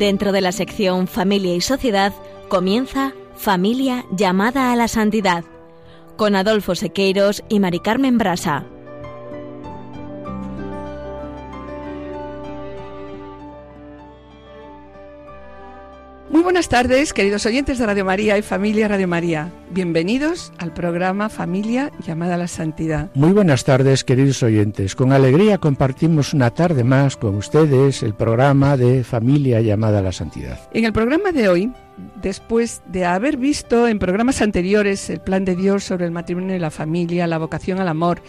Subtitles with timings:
[0.00, 2.14] Dentro de la sección Familia y Sociedad
[2.48, 5.44] comienza Familia llamada a la santidad
[6.16, 8.64] con Adolfo Sequeiros y Mari Carmen Brasa.
[16.70, 19.52] Tardes, queridos oyentes de Radio María y familia Radio María.
[19.72, 23.10] Bienvenidos al programa Familia llamada a la Santidad.
[23.14, 24.94] Muy buenas tardes, queridos oyentes.
[24.94, 30.12] Con alegría compartimos una tarde más con ustedes el programa de Familia llamada a la
[30.12, 30.60] Santidad.
[30.72, 31.72] En el programa de hoy,
[32.22, 36.60] después de haber visto en programas anteriores el plan de Dios sobre el matrimonio y
[36.60, 38.22] la familia, la vocación al amor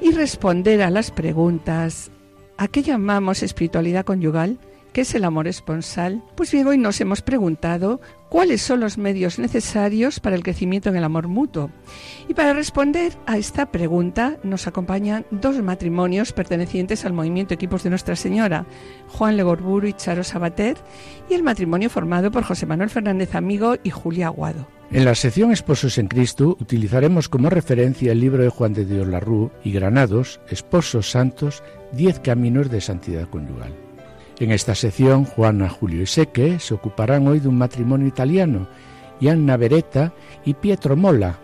[0.00, 2.10] y responder a las preguntas,
[2.56, 4.58] ¿a qué llamamos espiritualidad conyugal?
[4.96, 6.22] ¿Qué es el amor esponsal?
[6.36, 10.96] Pues bien, hoy nos hemos preguntado cuáles son los medios necesarios para el crecimiento en
[10.96, 11.70] el amor mutuo.
[12.28, 17.90] Y para responder a esta pregunta nos acompañan dos matrimonios pertenecientes al movimiento Equipos de
[17.90, 18.64] Nuestra Señora,
[19.08, 20.78] Juan Legorburu y Charo Sabater,
[21.28, 24.66] y el matrimonio formado por José Manuel Fernández Amigo y Julia Aguado.
[24.90, 29.06] En la sección Esposos en Cristo utilizaremos como referencia el libro de Juan de Dios
[29.06, 33.85] Larrú y Granados, Esposos Santos, Diez Caminos de Santidad Conyugal.
[34.38, 38.68] En esta sección, Juana, Julio y Seque se ocuparán hoy de un matrimonio italiano,
[39.26, 40.12] Anna Beretta
[40.44, 41.38] y Pietro Mola,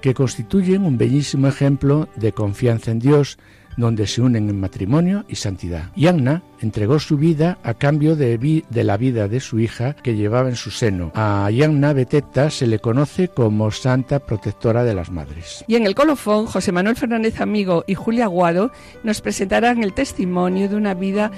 [0.00, 3.38] que constituyen un bellísimo ejemplo de confianza en Dios,
[3.76, 5.90] donde se unen en matrimonio y santidad.
[5.96, 10.48] Anna entregó su vida a cambio de, de, la vida de su hija que llevaba
[10.48, 11.12] en su seno.
[11.14, 15.64] A Yanna Beteta se le conoce como Santa Protectora de las Madres.
[15.68, 18.72] Y en el colofón, José Manuel Fernández Amigo y Julia Aguado
[19.04, 21.30] nos presentarán el testimonio de una vida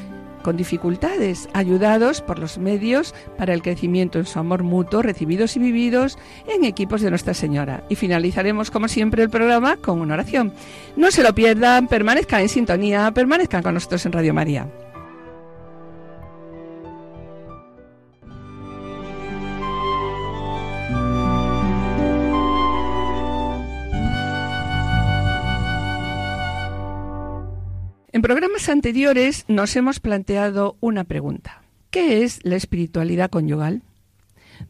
[0.45, 5.59] con dificultades, ayudados por los medios para el crecimiento en su amor mutuo, recibidos y
[5.59, 6.17] vividos
[6.47, 7.83] en equipos de Nuestra Señora.
[7.89, 10.53] Y finalizaremos, como siempre, el programa con una oración.
[10.97, 14.84] No se lo pierdan, permanezcan en sintonía, permanezcan con nosotros en Radio María.
[28.15, 31.65] En programas anteriores nos hemos planteado una pregunta.
[31.91, 33.83] ¿Qué es la espiritualidad conyugal?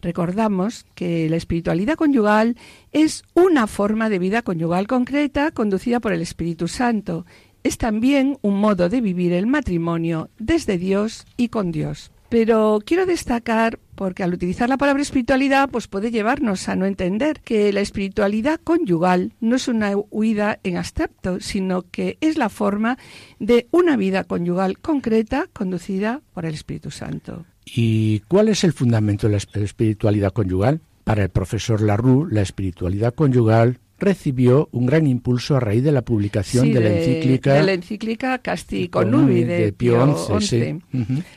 [0.00, 2.56] Recordamos que la espiritualidad conyugal
[2.92, 7.26] es una forma de vida conyugal concreta conducida por el Espíritu Santo.
[7.64, 12.12] Es también un modo de vivir el matrimonio desde Dios y con Dios.
[12.30, 17.40] Pero quiero destacar, porque al utilizar la palabra espiritualidad, pues puede llevarnos a no entender
[17.40, 22.98] que la espiritualidad conyugal no es una huida en abstracto, sino que es la forma
[23.38, 27.44] de una vida conyugal concreta conducida por el Espíritu Santo.
[27.64, 30.80] ¿Y cuál es el fundamento de la espiritualidad conyugal?
[31.04, 36.02] Para el profesor Larue, la espiritualidad conyugal recibió un gran impulso a raíz de la
[36.02, 40.46] publicación de, la encíclica de la encíclica Casti Connubi de, Pío XI.
[40.46, 40.78] Sí.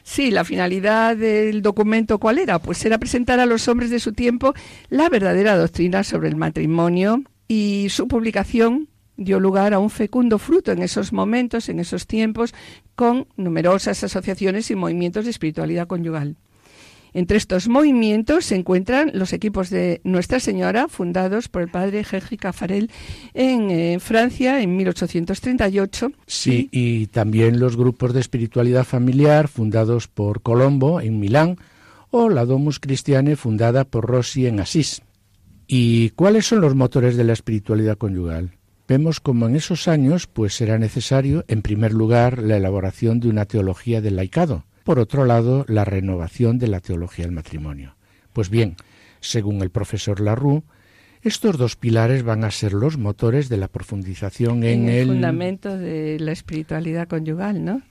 [0.04, 2.60] sí, la finalidad del documento ¿cuál era?
[2.60, 4.54] Pues era presentar a los hombres de su tiempo
[4.90, 10.72] la verdadera doctrina sobre el matrimonio y su publicación dio lugar a un fecundo fruto
[10.72, 12.54] en esos momentos, en esos tiempos,
[12.96, 16.38] con numerosas asociaciones y movimientos de espiritualidad conyugal.
[17.14, 22.38] Entre estos movimientos se encuentran los equipos de Nuestra Señora, fundados por el padre Gergi
[22.38, 22.92] Cafarel
[23.34, 26.12] en eh, Francia en 1838.
[26.26, 31.58] Sí, y también los grupos de espiritualidad familiar, fundados por Colombo en Milán,
[32.10, 35.02] o la Domus Christiane, fundada por Rossi en Asís.
[35.68, 38.52] ¿Y cuáles son los motores de la espiritualidad conyugal?
[38.88, 43.46] Vemos como en esos años pues será necesario, en primer lugar, la elaboración de una
[43.46, 47.98] teología del laicado, por otro lado, la renovación de la teología del matrimonio.
[48.32, 48.78] Pues bien,
[49.20, 50.64] según el profesor Larue,
[51.22, 56.22] estos dos pilares van a ser los motores de la profundización en, el, fundamento de
[56.22, 57.82] la espiritualidad conyugal, ¿no?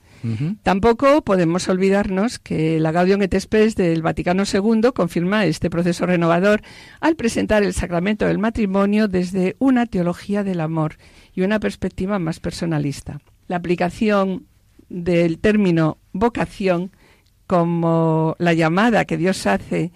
[0.63, 6.63] Tampoco podemos olvidarnos que la Gaudium et Spes del Vaticano II confirma este proceso renovador
[6.99, 10.97] al presentar el sacramento del matrimonio desde una teología del amor
[11.35, 13.19] y una perspectiva más personalista.
[13.47, 14.47] La aplicación
[14.89, 16.91] del término vocación
[17.47, 19.91] como la llamada que Dios hace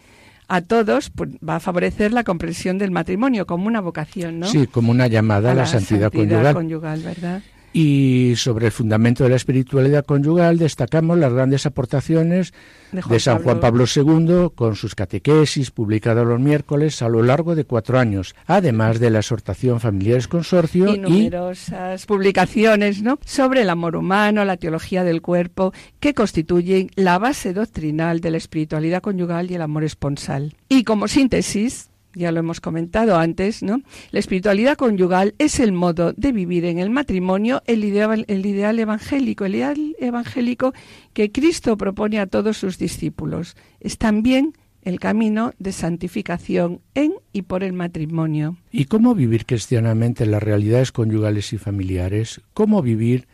[0.48, 4.48] a todos, pues va a favorecer la comprensión del matrimonio como una vocación, ¿no?
[4.48, 6.54] Sí, como una llamada a, la, santidad, conyugal.
[6.54, 7.42] conyugal, ¿verdad?
[7.74, 12.54] Y sobre el fundamento de la espiritualidad conyugal destacamos las grandes aportaciones
[12.92, 17.64] de, San Juan Pablo II con sus catequesis publicadas los miércoles a lo largo de
[17.64, 23.20] cuatro años, además de la exhortación Familiares Consorcio y numerosas publicaciones ¿no?
[23.26, 28.38] sobre el amor humano, la teología del cuerpo, que constituyen la base doctrinal de la
[28.38, 30.56] espiritualidad conyugal y el amor esponsal.
[30.68, 33.82] Y como síntesis, ya lo hemos comentado antes, ¿no?
[34.12, 38.80] La espiritualidad conyugal es el modo de vivir en el matrimonio, el ideal, el ideal
[38.80, 40.74] evangélico, el ideal evangélico
[41.14, 43.56] que Cristo propone a todos sus discípulos.
[43.80, 44.54] Es también
[44.84, 48.58] el camino de santificación en y por el matrimonio.
[48.72, 52.42] ¿Y cómo vivir cristianamente las realidades conyugales y familiares?
[52.54, 53.28] ¿Cómo vivir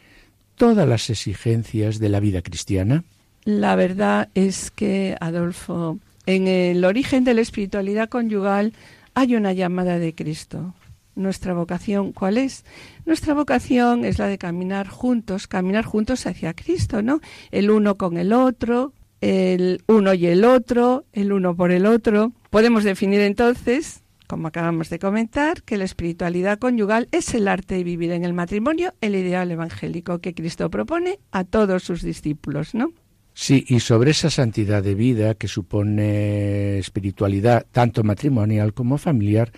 [0.56, 3.04] todas las exigencias de la vida cristiana?
[3.46, 8.74] La verdad es que, Adolfo, en el origen de la espiritualidad conyugal
[9.16, 10.76] hay una llamada de Cristo.
[11.16, 12.66] Nuestra vocación, ¿cuál es?
[13.06, 17.22] Nuestra vocación es la de caminar juntos, caminar juntos hacia Cristo, ¿no?
[17.50, 22.34] El uno con el otro, el uno y el otro, el uno por el otro.
[22.52, 27.84] Podemos definir entonces, como acabamos de comentar, que la espiritualidad conyugal es el arte de
[27.86, 32.92] vivir en el matrimonio, el ideal evangélico que Cristo propone a todos sus discípulos, ¿no?
[33.40, 39.52] Sí, y sobre esa santidad de vida que supone espiritualidad tanto matrimonial como familiar,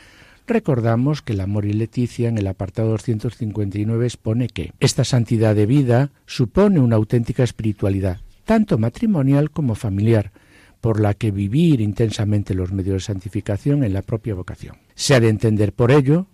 [0.48, 5.66] recordamos que el Amor y Leticia en el apartado 259 expone que esta santidad de
[5.66, 10.34] vida supone una auténtica espiritualidad, tanto matrimonial como familiar,
[10.82, 14.76] por la que vivir intensamente los medios de santificación en la propia vocación.
[14.94, 16.28] Se ha de entender por ello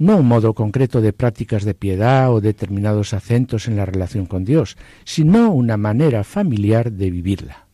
[0.00, 4.46] no un modo concreto de prácticas de piedad o determinados acentos en la relación con
[4.46, 7.66] Dios, sino una manera familiar de vivirla,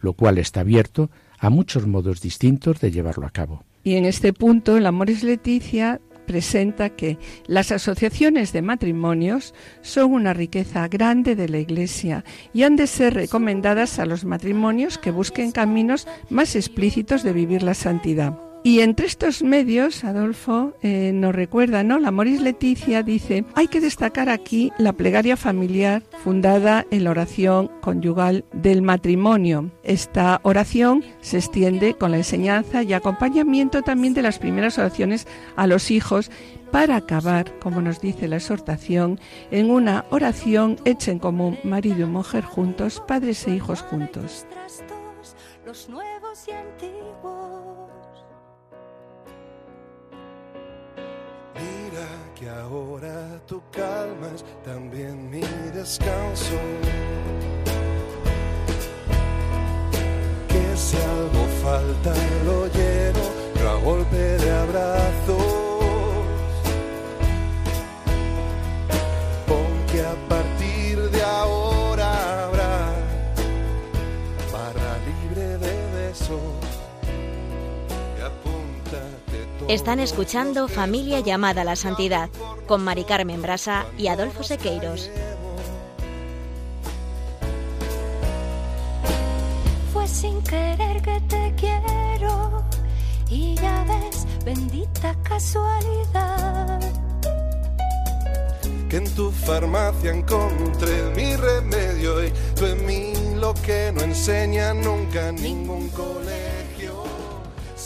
[0.00, 3.64] lo cual está abierto a muchos modos distintos de llevarlo a cabo.
[3.82, 7.18] Y en este punto, el Amores Leticia presenta que
[7.48, 12.24] las asociaciones de matrimonios son una riqueza grande de la Iglesia
[12.54, 17.64] y han de ser recomendadas a los matrimonios que busquen caminos más explícitos de vivir
[17.64, 18.38] la santidad.
[18.64, 21.98] Y entre estos medios, Adolfo eh, nos recuerda, ¿no?
[21.98, 27.72] La Moris Leticia dice, hay que destacar aquí la plegaria familiar fundada en la oración
[27.80, 29.72] conyugal del matrimonio.
[29.82, 35.26] Esta oración se extiende con la enseñanza y acompañamiento también de las primeras oraciones
[35.56, 36.30] a los hijos
[36.70, 39.18] para acabar, como nos dice la exhortación,
[39.50, 44.46] en una oración hecha en común, marido y mujer juntos, padres e hijos juntos.
[52.62, 56.58] Ahora tú calmas también mi descanso.
[60.48, 62.14] Que si algo falta
[62.44, 63.24] lo lleno,
[63.58, 65.51] yo a golpe de abrazos.
[79.72, 82.28] Están escuchando Familia llamada a la Santidad
[82.66, 85.10] con Mari Carmen Brasa y Adolfo Sequeiros.
[89.90, 92.62] Fue sin querer que te quiero
[93.30, 96.78] y ya ves, bendita casualidad.
[98.90, 104.74] Que en tu farmacia encontré mi remedio y tú en mí lo que no enseña
[104.74, 107.04] nunca ningún colegio.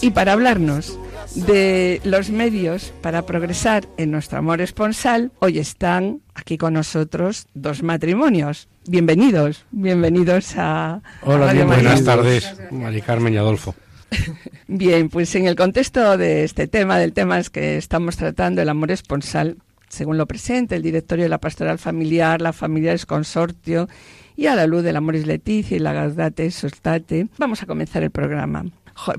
[0.01, 0.99] Y para hablarnos
[1.37, 7.83] de los medios para progresar en nuestro amor esponsal, hoy están aquí con nosotros dos
[7.83, 8.69] matrimonios.
[8.89, 11.03] Bienvenidos, bienvenidos a...
[11.23, 13.75] Hola, buenas tardes, Mari Carmen y Adolfo.
[14.67, 18.69] Bien, pues en el contexto de este tema, del tema es que estamos tratando, el
[18.69, 23.89] amor esponsal, según lo presente el directorio de la pastoral familiar, la familia consortio
[24.37, 28.03] y a la luz del amor es Leticia y la Gaudate Sostate, vamos a comenzar
[28.03, 28.65] el programa.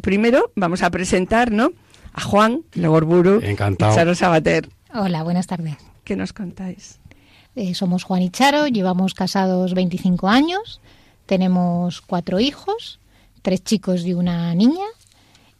[0.01, 1.71] Primero vamos a presentar, ¿no?
[2.17, 3.93] A Juan Legorburu Encantado.
[3.93, 4.69] y Charo Sabater.
[4.93, 5.75] Hola, buenas tardes.
[6.03, 6.99] ¿Qué nos contáis?
[7.55, 10.81] Eh, somos Juan y Charo, llevamos casados 25 años,
[11.27, 12.99] tenemos cuatro hijos,
[13.43, 14.85] tres chicos y una niña,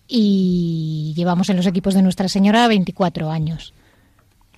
[0.08, 3.74] y llevamos en los equipos de Nuestra Señora 24 años.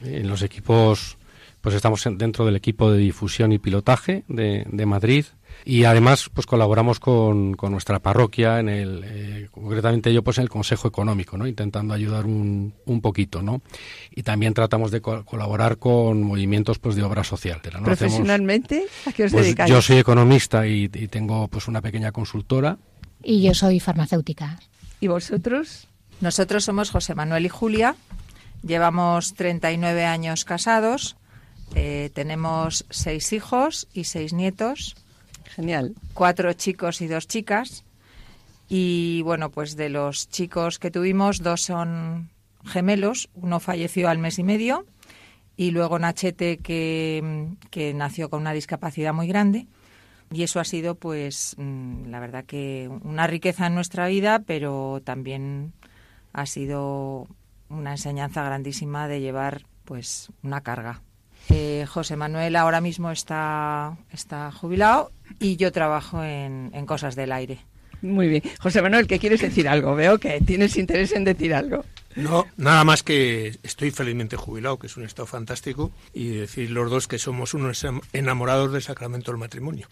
[0.01, 1.17] En los equipos,
[1.59, 5.25] pues estamos dentro del equipo de difusión y pilotaje de, de Madrid,
[5.65, 10.43] y además pues colaboramos con, con nuestra parroquia en el eh, concretamente yo pues en
[10.43, 13.61] el consejo económico no intentando ayudar un, un poquito no
[14.11, 17.83] y también tratamos de colaborar con movimientos pues de obra social ¿no?
[17.83, 22.11] profesionalmente a qué os pues, dedicáis yo soy economista y, y tengo pues una pequeña
[22.11, 22.77] consultora.
[23.23, 24.59] Y yo soy farmacéutica.
[24.99, 25.87] Y vosotros
[26.21, 27.95] nosotros somos José Manuel y Julia.
[28.63, 31.15] Llevamos 39 años casados.
[31.75, 34.95] Eh, tenemos seis hijos y seis nietos
[35.55, 35.95] Genial.
[36.13, 37.83] Cuatro chicos y dos chicas.
[38.67, 42.29] Y bueno, pues de los chicos que tuvimos, dos son
[42.65, 43.29] gemelos.
[43.33, 44.85] Uno falleció al mes y medio.
[45.57, 49.67] Y luego Nachete, que, que nació con una discapacidad muy grande.
[50.31, 55.01] Y eso ha sido, pues, mm, la verdad que una riqueza en nuestra vida, pero
[55.03, 55.73] también
[56.31, 57.27] ha sido
[57.69, 61.01] una enseñanza grandísima de llevar pues una carga.
[61.49, 67.31] Eh, José Manuel ahora mismo está, está jubilado y yo trabajo en, en cosas del
[67.31, 67.59] aire.
[68.01, 68.43] Muy bien.
[68.59, 69.95] José Manuel, ¿qué quieres decir algo?
[69.95, 71.83] Veo que tienes interés en decir algo.
[72.15, 76.89] No, nada más que estoy felizmente jubilado, que es un estado fantástico, y decir los
[76.89, 79.87] dos que somos unos enamorados del sacramento del matrimonio.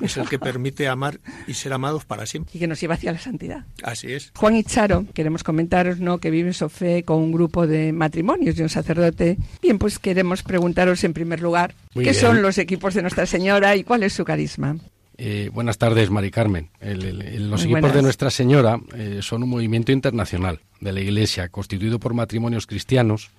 [0.00, 2.50] Es el que permite amar y ser amados para siempre.
[2.54, 3.64] Y que nos lleva hacia la santidad.
[3.82, 4.32] Así es.
[4.34, 6.18] Juan y Charo, queremos comentaros ¿no?
[6.18, 9.36] que vive su fe con un grupo de matrimonios y un sacerdote.
[9.60, 13.84] Bien, pues queremos preguntaros en primer lugar, ¿qué son los equipos de Nuestra Señora y
[13.84, 14.76] cuál es su carisma?
[15.24, 16.68] Eh, buenas tardes, Mari Carmen.
[16.80, 22.12] los equipos de Nuestra Señora eh, son un movimiento internacional de la Iglesia constituido por
[22.12, 23.30] matrimonios cristianos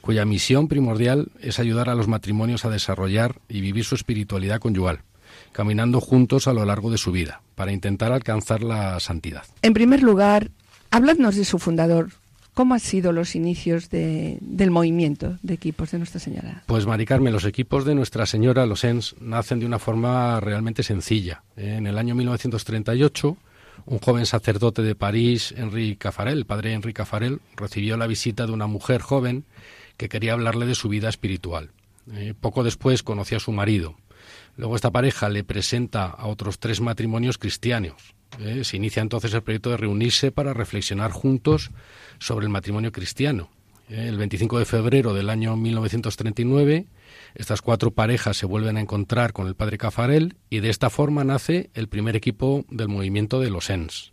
[0.00, 5.02] cuya misión primordial es ayudar a los matrimonios a desarrollar y vivir su espiritualidad conyugal,
[5.52, 9.44] caminando juntos a lo largo de su vida para intentar alcanzar la santidad.
[9.62, 10.50] En primer lugar,
[10.90, 12.08] habladnos de su fundador,
[12.58, 16.64] ¿Cómo han sido los inicios del movimiento de equipos de Nuestra Señora?
[16.66, 20.82] Pues, Mari Carmen, los equipos de Nuestra Señora, los ENS, nacen de una forma realmente
[20.82, 21.44] sencilla.
[21.54, 23.36] En el año 1938,
[23.86, 28.50] un joven sacerdote de París, Henri Caffarel, el padre Henri Caffarel, recibió la visita de
[28.50, 29.44] una mujer joven
[29.96, 31.70] que quería hablarle de su vida espiritual.
[32.12, 33.94] Eh, poco después conoció a su marido.
[34.56, 38.16] Luego esta pareja le presenta a otros tres matrimonios cristianos.
[38.40, 41.70] Eh, se inicia entonces el proyecto de reunirse para reflexionar juntos
[42.18, 43.50] sobre el matrimonio cristiano.
[43.88, 46.86] Eh, el 25 de febrero del año 1939,
[47.34, 51.24] estas cuatro parejas se vuelven a encontrar con el padre Cafarel y de esta forma
[51.24, 54.12] nace el primer equipo del movimiento de los ENS.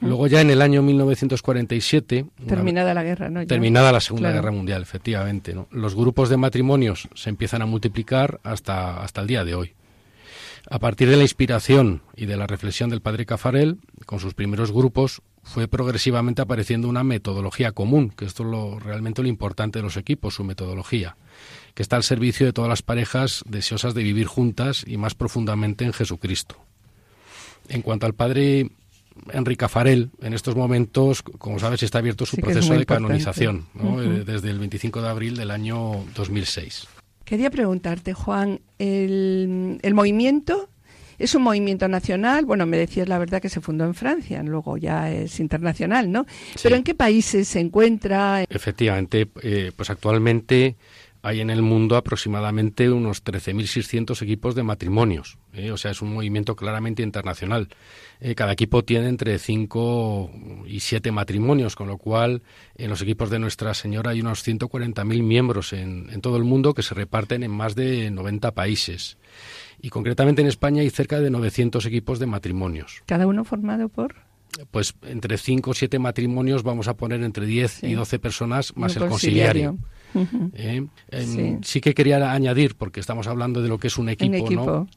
[0.00, 2.26] Luego ya en el año 1947...
[2.46, 3.44] Terminada la guerra, ¿no?
[3.44, 5.54] Terminada la Segunda Guerra Mundial, efectivamente.
[5.72, 9.74] Los grupos de matrimonios se empiezan a multiplicar hasta, hasta el día de hoy.
[10.70, 14.72] A partir de la inspiración y de la reflexión del padre Cafarel, con sus primeros
[14.72, 19.82] grupos, fue progresivamente apareciendo una metodología común, que esto es lo, realmente lo importante de
[19.82, 21.16] los equipos, su metodología,
[21.74, 25.84] que está al servicio de todas las parejas deseosas de vivir juntas y más profundamente
[25.84, 26.56] en Jesucristo.
[27.68, 28.70] En cuanto al padre
[29.32, 34.50] Enrique Cafarel, en estos momentos, como sabes, está abierto su proceso de canonización, eh, desde
[34.50, 36.88] el 25 de abril del año 2006.
[37.24, 40.68] Quería preguntarte, Juan, el, movimiento
[41.18, 44.76] es un movimiento nacional, bueno, me decías la verdad que se fundó en Francia, luego
[44.76, 46.26] ya es internacional, ¿no?
[46.62, 48.44] Pero ¿en qué países se encuentra?
[48.48, 50.76] Efectivamente, eh, pues actualmente
[51.24, 55.38] hay en el mundo aproximadamente unos 13.600 equipos de matrimonios.
[55.54, 55.70] ¿eh?
[55.70, 57.68] O sea, es un movimiento claramente internacional.
[58.20, 60.30] Eh, cada equipo tiene entre 5
[60.66, 62.42] y 7 matrimonios, con lo cual
[62.76, 66.74] en los equipos de Nuestra Señora hay unos 140.000 miembros en, en todo el mundo
[66.74, 69.16] que se reparten en más de 90 países.
[69.80, 73.02] Y concretamente en España hay cerca de 900 equipos de matrimonios.
[73.06, 74.14] ¿Cada uno formado por?
[74.70, 78.94] Pues entre 5 o 7 matrimonios vamos a poner entre 10 y 12 personas más
[78.96, 79.78] el conciliario.
[80.54, 80.86] ¿Eh?
[81.62, 81.80] sí.
[81.80, 84.88] que quería añadir, porque estamos hablando de lo que es un equipo, ¿no?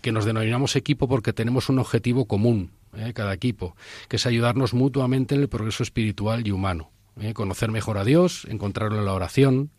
[0.00, 3.12] que nos denominamos equipo porque tenemos un objetivo común, ¿eh?
[3.14, 3.76] cada equipo,
[4.08, 6.90] que es ayudarnos mutuamente en el progreso espiritual y humano.
[7.20, 7.34] ¿eh?
[7.34, 9.70] Conocer mejor a Dios, encontrarlo en la oración,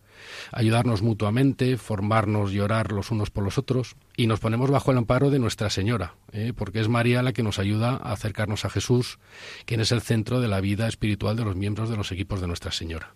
[0.51, 4.97] ayudarnos mutuamente, formarnos y orar los unos por los otros, y nos ponemos bajo el
[4.97, 6.53] amparo de Nuestra Señora, ¿eh?
[6.55, 9.19] porque es María la que nos ayuda a acercarnos a Jesús,
[9.65, 12.47] quien es el centro de la vida espiritual de los miembros de los equipos de
[12.47, 13.13] Nuestra Señora.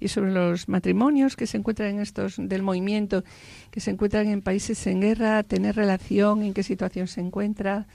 [0.00, 3.24] Y sobre los matrimonios que se encuentran en estos del movimiento,
[3.70, 7.86] que se encuentran en países en guerra, tener relación, en qué situación se encuentra.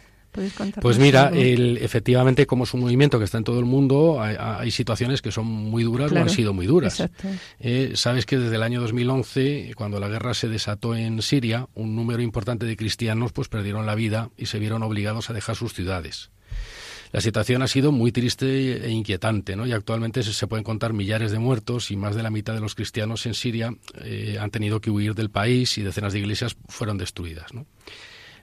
[0.81, 5.22] Pues mira, efectivamente, como es un movimiento que está en todo el mundo, hay, situaciones
[5.22, 7.03] que son muy duras o han sido muy duras.
[7.60, 11.96] Eh, Sabes que desde el año 2011, cuando la guerra se desató en Siria, un
[11.96, 15.74] número importante de cristianos pues perdieron la vida y se vieron obligados a dejar sus
[15.74, 16.29] ciudades.
[17.12, 19.65] La situación ha sido muy triste e inquietante, ¿no?
[19.65, 22.75] Y actualmente se, pueden contar millares de muertos y más de la mitad de los
[22.75, 26.98] cristianos en Siria eh, han tenido que huir del país y decenas de iglesias fueron
[26.98, 27.65] destruidas, ¿no?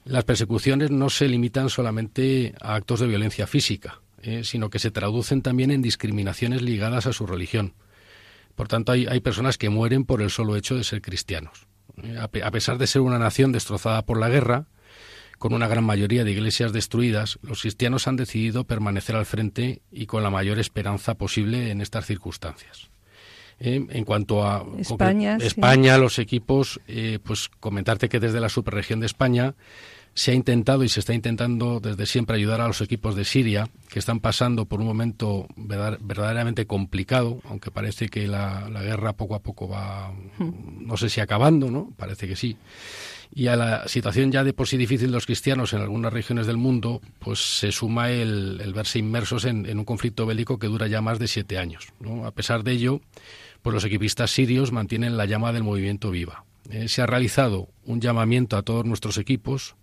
[0.04, 4.90] Las persecuciones no se limitan solamente a actos de violencia física, eh, sino que se
[4.90, 7.74] traducen también en discriminaciones ligadas a su religión.
[8.54, 11.66] Por tanto, hay, personas que mueren por el solo hecho de ser cristianos.
[12.02, 14.66] Eh, a, pesar de ser una nación destrozada por la guerra,
[15.38, 20.06] con una gran mayoría de iglesias destruidas, los cristianos han decidido permanecer al frente y
[20.06, 22.90] con la mayor esperanza posible en estas circunstancias.
[23.58, 26.80] Eh, en cuanto a España, España los equipos,
[27.22, 29.54] pues comentarte que desde la superregión de España
[30.14, 33.68] se ha intentado y se está intentando desde siempre ayudar a los equipos de Siria
[33.88, 39.40] que están pasando por un momento verdaderamente complicado, aunque parece que la, guerra poco a
[39.40, 41.92] poco va, no sé si acabando, ¿no?
[41.96, 42.56] Parece que sí.
[43.34, 46.46] Y a la situación ya de por sí difícil de los cristianos en algunas regiones
[46.46, 51.00] del mundo, pues se suma el, verse inmersos en, un conflicto bélico que dura ya
[51.00, 51.88] más de siete años.
[51.98, 52.26] ¿no?
[52.26, 53.00] A pesar de ello,
[53.62, 56.44] pues los equipistas sirios mantienen la llama del movimiento viva.
[56.70, 59.74] Eh, se ha realizado un llamamiento a todos nuestros equipos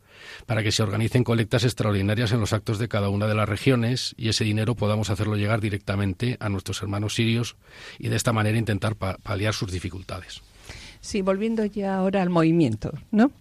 [0.45, 4.13] para que se organicen colectas extraordinarias en los actos de cada una de las regiones
[4.17, 7.55] y ese dinero podamos hacerlo llegar directamente a nuestros hermanos sirios
[7.99, 10.41] y de esta manera intentar paliar sus dificultades.
[10.99, 13.31] Sí, volviendo ya ahora al movimiento, ¿no?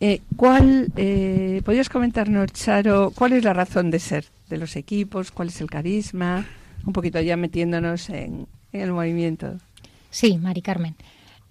[0.00, 5.30] Eh, ¿Cuál, eh, podrías comentarnos, Charo, cuál es la razón de ser de los equipos?
[5.30, 6.46] ¿Cuál es el carisma?
[6.84, 9.58] Un poquito ya metiéndonos en, en el movimiento.
[10.10, 10.94] Sí, Mari Carmen.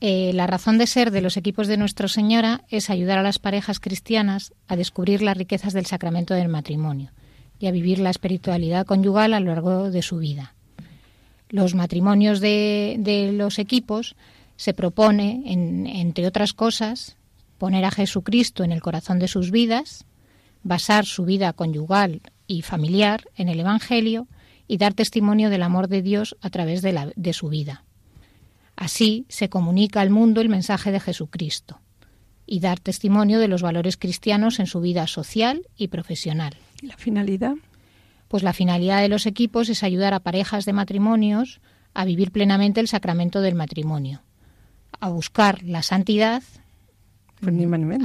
[0.06, 3.40] Eh, la razón de ser de los equipos de Nuestra Señora es ayudar a las
[3.40, 7.12] parejas cristianas a descubrir las riquezas del sacramento del matrimonio
[7.58, 10.56] y a vivir la espiritualidad conyugal a lo largo de su vida.
[11.48, 14.18] Los matrimonios de, los equipos
[14.58, 17.16] se propone, entre otras cosas,
[17.58, 20.04] poner a Jesucristo en el corazón de sus vidas,
[20.64, 24.28] basar su vida conyugal y familiar en el Evangelio
[24.68, 27.86] y dar testimonio del amor de Dios a través de su vida.
[28.76, 31.80] Así se comunica al mundo el mensaje de Jesucristo
[32.46, 36.58] y dar testimonio de los valores cristianos en su vida social y profesional.
[36.82, 37.56] ¿Y la finalidad?
[38.28, 41.62] Pues la finalidad de los equipos es ayudar a parejas de matrimonios
[41.94, 44.24] a vivir plenamente el sacramento del matrimonio,
[45.00, 46.42] a buscar la santidad
[47.40, 47.56] pues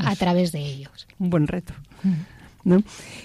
[0.05, 1.07] a través de ellos.
[1.19, 1.73] Un buen reto.
[2.65, 2.83] ¿No?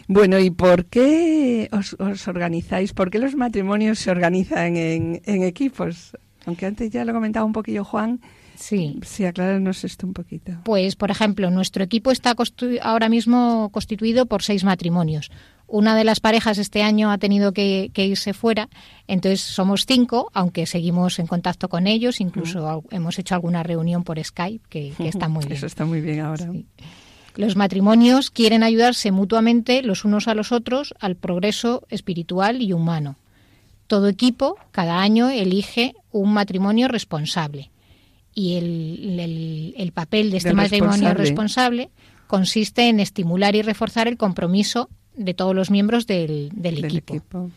[0.08, 1.98] Bueno, ¿y por qué os,
[2.28, 2.94] organizáis?
[2.94, 6.16] ¿Por qué los matrimonios se organizan en, en equipos?
[6.46, 8.20] Aunque antes ya lo comentaba un poquillo Juan.
[8.56, 9.00] Sí.
[9.04, 10.53] Sí, acláranos esto un poquito.
[10.64, 12.36] Pues, por ejemplo, nuestro equipo está
[12.82, 15.32] ahora mismo constituido por seis matrimonios.
[15.68, 18.70] Una de las parejas este año ha tenido que, irse fuera,
[19.08, 24.24] entonces somos cinco, aunque seguimos en contacto con ellos, incluso hemos hecho alguna reunión por
[24.24, 25.58] Skype, que, está muy bien.
[25.58, 26.51] Eso está muy bien ahora.
[27.36, 33.16] Los matrimonios quieren ayudarse mutuamente los unos a los otros al progreso espiritual y humano.
[33.94, 37.70] Todo equipo cada año elige un matrimonio responsable
[38.34, 38.56] y
[39.77, 41.92] el, papel de este matrimonio responsable.
[42.25, 47.51] consiste en estimular y reforzar el compromiso de todos los miembros del, equipo.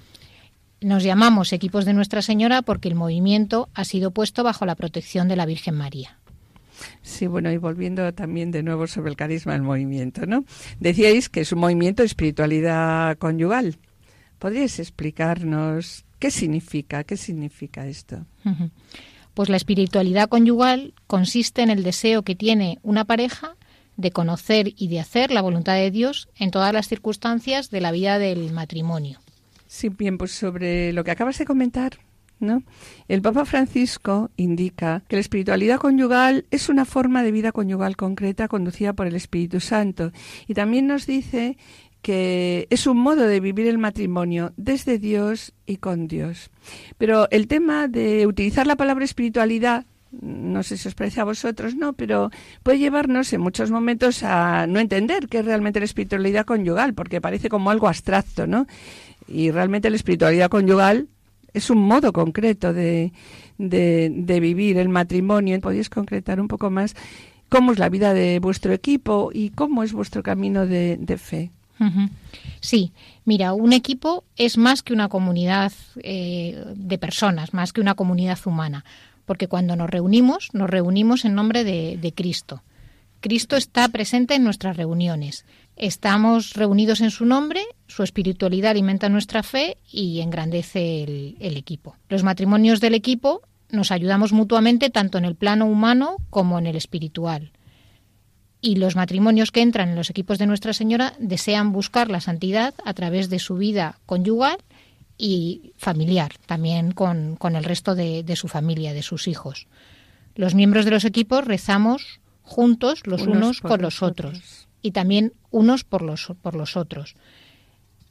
[0.83, 5.29] Nos llamamos equipos de Nuestra Señora porque el movimiento ha sido puesto bajo la protección
[5.29, 6.19] de la Virgen María.
[7.01, 10.45] Sí, bueno, y volviendo también de nuevo sobre el carisma del movimiento, ¿no?
[10.81, 13.79] Decíais que es un movimiento de espiritualidad conyugal.
[14.39, 17.05] ¿Podríais explicarnos ¿Qué significa?
[17.05, 18.25] ¿Qué significa esto?
[19.35, 23.57] Pues la espiritualidad conyugal consiste en el deseo que tiene una pareja
[23.97, 27.93] de conocer y de hacer la voluntad de Dios en todas las circunstancias de la
[27.93, 29.21] vida del matrimonio.
[29.67, 31.99] Sí, bien, pues sobre lo que acabas de comentar,
[32.39, 32.63] ¿no?
[33.09, 38.49] El Papa Francisco indica que la espiritualidad conyugal es una forma de vida conyugal concreta
[38.49, 40.13] conducida por el Espíritu Santo
[40.47, 41.57] y también nos dice
[42.07, 46.53] que es un modo de vivir el matrimonio desde Dios y con Dios.
[46.99, 51.75] Pero el tema de utilizar la palabra espiritualidad, no sé si os parece a vosotros,
[51.75, 52.31] no, pero
[52.63, 57.21] puede llevarnos en muchos momentos a no entender qué es realmente la espiritualidad conyugal, porque
[57.21, 58.69] parece como algo abstracto, ¿no?
[59.27, 61.09] Y realmente la espiritualidad conyugal
[61.55, 63.13] es un modo concreto de,
[63.59, 65.61] de, vivir el matrimonio.
[65.61, 66.95] ¿Podéis concretar un poco más
[67.49, 71.51] cómo es la vida de vuestro equipo y cómo es vuestro camino de fe?
[72.61, 72.93] Sí,
[73.25, 78.39] mira, un equipo es más que una comunidad eh, de personas, más que una comunidad
[78.45, 78.85] humana,
[79.25, 82.63] porque cuando nos reunimos, nos reunimos en nombre de, Cristo.
[83.21, 85.45] Cristo está presente en nuestras reuniones.
[85.77, 91.97] Estamos reunidos en su nombre, su espiritualidad alimenta nuestra fe y engrandece el equipo.
[92.09, 96.77] Los matrimonios del equipo nos ayudamos mutuamente tanto en el plano humano como en el
[96.77, 97.51] espiritual
[98.67, 102.75] y los matrimonios que entran en los equipos de Nuestra Señora desean buscar la santidad
[102.85, 104.57] a través de su vida conyugal
[105.17, 109.69] y familiar, también con, el resto de, su familia, de sus hijos.
[110.35, 114.67] Los miembros de los equipos rezamos juntos los unos, con los otros.
[114.83, 117.15] y también unos por los, por los otros.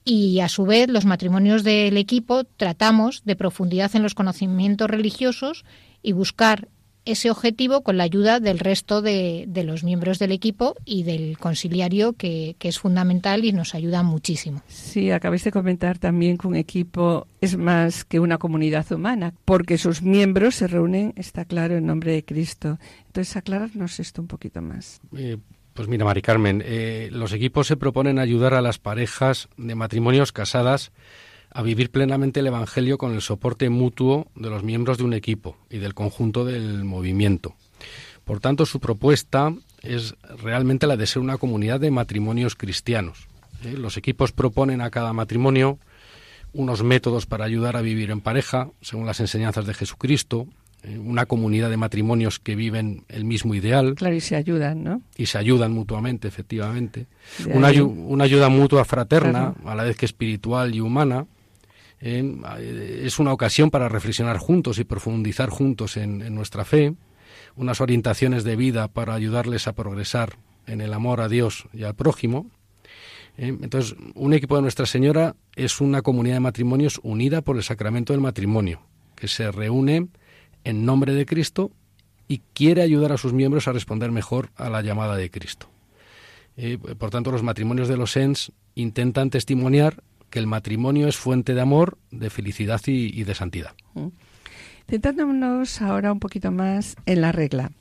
[0.05, 5.65] Y a su vez los matrimonios del equipo tratamos de profundidad en los conocimientos religiosos
[6.01, 6.69] y buscar
[7.05, 12.13] ese objetivo con la ayuda del resto de, los miembros del equipo y del conciliario,
[12.13, 14.63] que, es fundamental y nos ayuda muchísimo.
[14.67, 19.77] Sí, acabáis de comentar también que un equipo es más que una comunidad humana, porque
[19.77, 22.79] sus miembros se reúnen, está claro, en nombre de Cristo.
[23.05, 24.99] Entonces, aclararnos esto un poquito más.
[25.15, 25.37] Eh,
[25.73, 30.31] Pues mira, Mari Carmen, eh, los equipos se proponen ayudar a las parejas de matrimonios
[30.31, 30.91] casadas
[31.55, 35.55] a vivir plenamente el Evangelio con el soporte mutuo de los miembros de un equipo
[35.69, 37.55] y del conjunto del movimiento.
[38.25, 43.29] Por tanto, su propuesta es realmente la de ser una comunidad de matrimonios cristianos.
[43.63, 43.71] ¿eh?
[43.77, 45.79] Los equipos proponen a cada matrimonio
[46.51, 50.47] unos métodos para ayudar a vivir en pareja, según las enseñanzas de Jesucristo,
[50.83, 53.95] eh, una comunidad de matrimonios que viven el mismo ideal.
[53.95, 55.01] Claro, y se ayudan, ¿no?
[55.15, 57.07] Y se ayudan mutuamente, efectivamente.
[57.45, 61.25] Una, una, ayuda mutua fraterna, a la vez que espiritual y humana.
[62.07, 66.93] Eh, es una ocasión para reflexionar juntos y profundizar juntos en, nuestra fe,
[67.55, 70.37] unas orientaciones de vida para ayudarles a progresar
[70.67, 72.45] en el amor a Dios y al prójimo.
[73.37, 77.63] Eh, entonces, un equipo de Nuestra Señora es una comunidad de matrimonios unida por el
[77.63, 78.81] sacramento del matrimonio,
[79.15, 80.07] que se reúne
[80.63, 81.71] en nombre de Cristo
[82.27, 85.71] y quiere ayudar a sus miembros a responder mejor a la llamada de Cristo.
[86.55, 90.03] Eh, por tanto, los matrimonios de los ENS intentan testimoniar
[90.35, 93.71] que el matrimonio es fuente de amor, de felicidad y, de santidad.
[93.93, 94.07] Mm.
[94.89, 97.71] Centrándonos ahora un poquito más en la regla.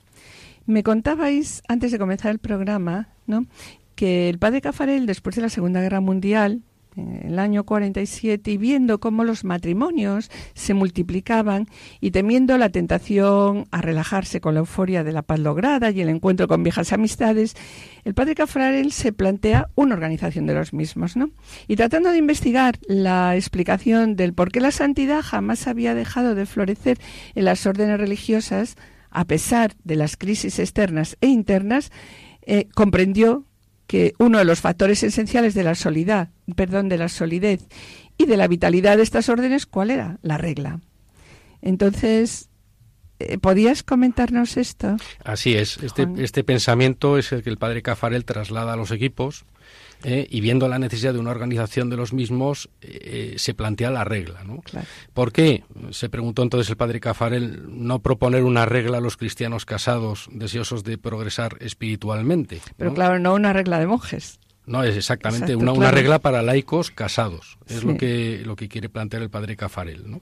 [0.65, 3.45] Me contabais antes de comenzar el programa, ¿no?
[3.95, 6.61] que el padre Cafarel, después de la Segunda Guerra Mundial,
[6.95, 11.67] en el año 47 y viendo cómo los matrimonios se multiplicaban
[12.01, 16.09] y temiendo la tentación a relajarse con la euforia de la paz lograda y el
[16.09, 17.55] encuentro con viejas amistades,
[18.03, 21.31] el padre Cafrarel se plantea una organización de los mismos, ¿no?
[21.67, 26.45] Y tratando de investigar la explicación del por qué la santidad jamás había dejado de
[26.45, 26.99] florecer
[27.35, 28.75] en las órdenes religiosas,
[29.09, 31.91] a pesar de las crisis externas e internas,
[32.41, 33.45] eh, comprendió
[33.87, 37.67] que uno de los factores esenciales de la solidez, perdón, de la solidez
[38.17, 40.17] y de la vitalidad de estas órdenes, ¿cuál era?
[40.21, 40.79] La regla.
[41.61, 42.49] Entonces,
[43.19, 44.97] eh, ¿podías comentarnos esto?
[45.23, 45.77] Así es.
[45.77, 49.45] Este, este pensamiento es el que el padre Cafarel traslada a los equipos
[50.03, 50.27] ¿eh?
[50.29, 54.43] y viendo la necesidad de una organización de los mismos, eh, se plantea la regla.
[54.43, 54.61] ¿no?
[55.13, 55.63] ¿Por qué?
[55.91, 60.83] Se preguntó entonces el padre Cafarel, no proponer una regla a los cristianos casados deseosos
[60.83, 62.61] de progresar espiritualmente.
[62.77, 64.39] Pero claro, no una regla de monjes.
[64.65, 67.57] No, es exactamente una, una, regla para laicos casados.
[67.67, 70.09] Es lo, que, lo que quiere plantear el padre Cafarel.
[70.09, 70.21] ¿no?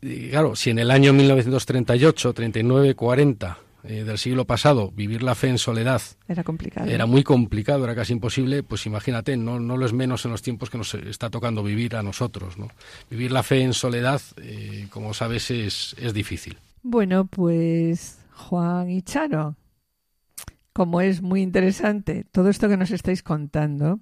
[0.00, 5.34] Y claro, si en el año 1938, 39, 40 eh, del siglo pasado, vivir la
[5.34, 6.88] fe en soledad era complicado.
[6.88, 10.42] Era muy complicado, era casi imposible, pues imagínate, no, no lo es menos en los
[10.42, 12.58] tiempos que nos está tocando vivir a nosotros.
[12.58, 12.68] ¿no?
[13.10, 16.58] Vivir la fe en soledad, eh, como sabes, es, es difícil.
[16.82, 19.56] Bueno, pues Juan y Charo,
[20.72, 24.00] como es muy interesante todo esto que nos estáis contando,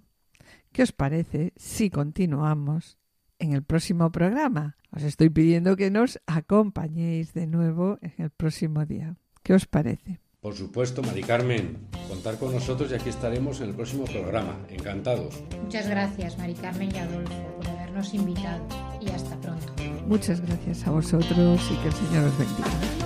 [0.73, 2.99] ¿qué os parece si continuamos
[3.39, 4.77] en el próximo programa?
[4.93, 9.17] Os estoy pidiendo que nos acompañéis de nuevo en el próximo día.
[9.43, 10.21] ¿Qué os parece?
[10.41, 11.77] Por supuesto, Mari Carmen,
[12.09, 14.57] contar con nosotros y aquí estaremos en el próximo programa.
[14.71, 15.43] Encantados.
[15.63, 18.67] Muchas gracias, Mari Carmen y Adolfo, por habernos invitado
[19.01, 19.67] y hasta pronto.
[20.07, 23.00] Muchas gracias a vosotros y que el Señor os bendiga.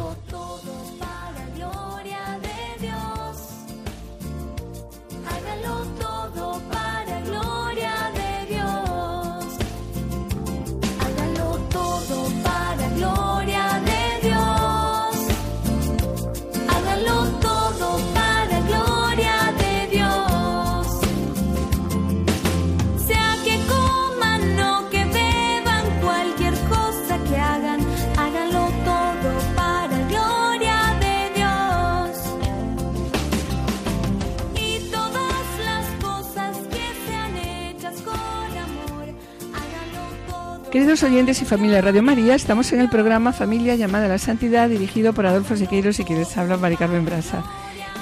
[40.75, 44.69] Queridos oyentes y familia Radio María, estamos en el programa Familia llamada a la Santidad,
[44.69, 47.45] dirigido por Adolfo Sequeiros y quienes habla Mari Carmen Brasa.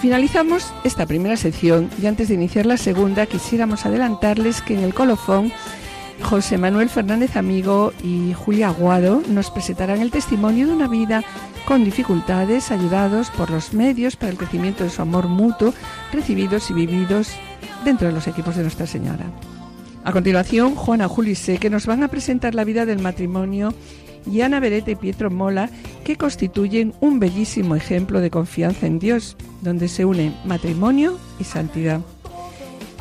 [0.01, 4.95] Finalizamos esta primera sección y antes de iniciar la segunda quisiéramos adelantarles que en el
[4.95, 5.53] colofón
[6.23, 11.25] José Manuel Fernández Amigo y Julia Aguado nos presentarán el testimonio de una vida
[11.67, 15.75] con dificultades, ayudados por los medios para el crecimiento de su amor mutuo,
[16.11, 17.33] recibidos y vividos
[17.85, 19.27] dentro de los equipos de Nuestra Señora.
[20.05, 23.73] A continuación, Juana Julise, que nos van a presentar la vida del matrimonio,
[24.31, 25.71] y Ana Beretta y Pietro Mola,
[26.05, 32.01] que constituyen un bellísimo ejemplo de confianza en Dios, donde se unen matrimonio y santidad.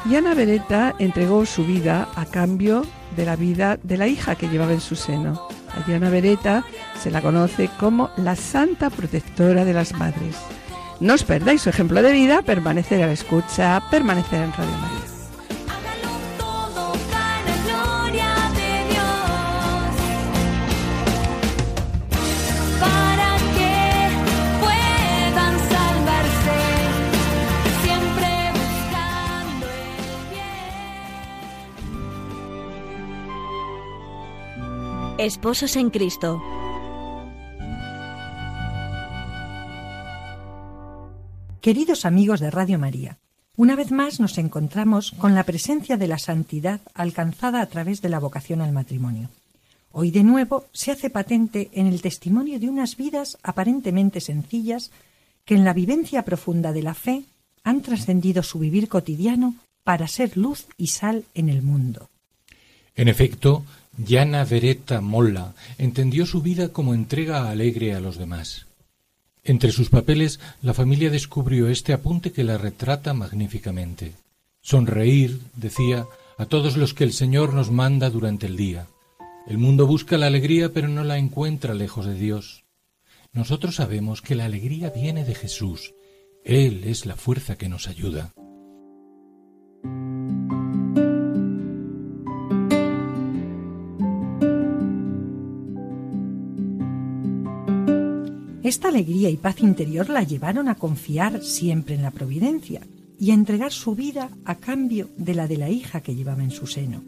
[0.10, 2.86] Y Ana Beretta entregó su vida a cambio
[3.16, 5.48] de la vida de la hija que llevaba en su seno.
[5.76, 6.66] A Diana Beretta
[7.00, 10.36] se la conoce como la santa protectora de las madres.
[11.00, 15.01] No os perdáis su ejemplo de vida, permanecer a la escucha, permanecer en Radio María.
[35.22, 36.42] Esposos en Cristo.
[41.62, 43.20] Queridos amigos de Radio María,
[43.56, 48.10] una vez más nos encontramos con la presencia de la santidad alcanzada a través de
[48.10, 49.30] la vocación al matrimonio.
[49.92, 54.90] Hoy de nuevo se hace patente en el testimonio de unas vidas aparentemente sencillas
[55.46, 57.26] que en la vivencia profunda de la fe
[57.64, 59.54] han trascendido su vivir cotidiano
[59.84, 62.10] para ser luz y sal en el mundo.
[62.96, 63.64] En efecto,
[64.06, 68.68] Yana Vereta Molla entendió su vida como entrega alegre a los demás.
[69.44, 74.14] Entre sus papeles, la familia descubrió este apunte que la retrata magníficamente.
[74.62, 76.06] Sonreír, decía,
[76.38, 78.88] a todos los que el Señor nos manda durante el día.
[79.48, 82.64] El mundo busca la alegría, pero no la encuentra lejos de Dios.
[83.34, 85.94] Nosotros sabemos que la alegría viene de Jesús.
[86.44, 88.34] Él es la fuerza que nos ayuda.
[98.64, 102.82] Esta alegría y paz interior la llevaron a confiar siempre en la providencia
[103.20, 106.52] y a entregar su vida a cambio de la de la hija que llevaba en
[106.52, 107.02] su seno.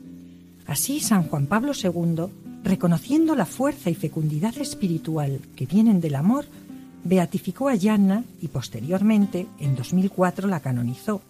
[0.66, 2.26] Así San Juan Pablo II,
[2.64, 6.46] reconociendo la fuerza y fecundidad espiritual que vienen del amor,
[7.04, 11.22] beatificó a Yanna y posteriormente, en 2004, la canonizó.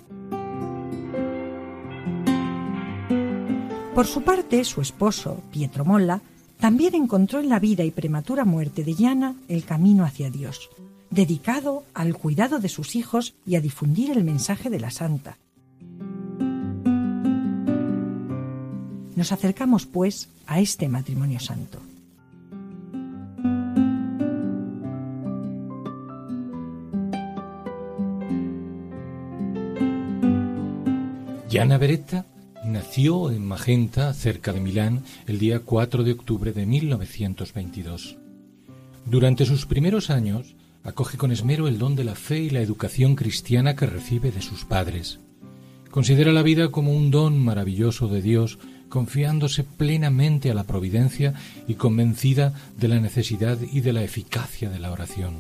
[3.94, 6.22] Por su parte, su esposo, Pietro Molla,
[6.60, 10.70] también encontró en la vida y prematura muerte de Yana el camino hacia Dios,
[11.10, 15.38] dedicado al cuidado de sus hijos y a difundir el mensaje de la Santa.
[19.16, 21.80] Nos acercamos, pues, a este matrimonio santo.
[31.50, 32.26] Yana Beretta
[32.86, 38.18] Nació en Magenta, cerca de Milán, el día 4 de octubre de 1922.
[39.06, 43.16] Durante sus primeros años, acoge con esmero el don de la fe y la educación
[43.16, 45.22] cristiana que recibe de sus padres.
[45.92, 51.36] Considera la vida como un don maravilloso de Dios, confiándose plenamente a la providencia
[51.70, 55.36] y convencida de la necesidad y de la eficacia de la oración.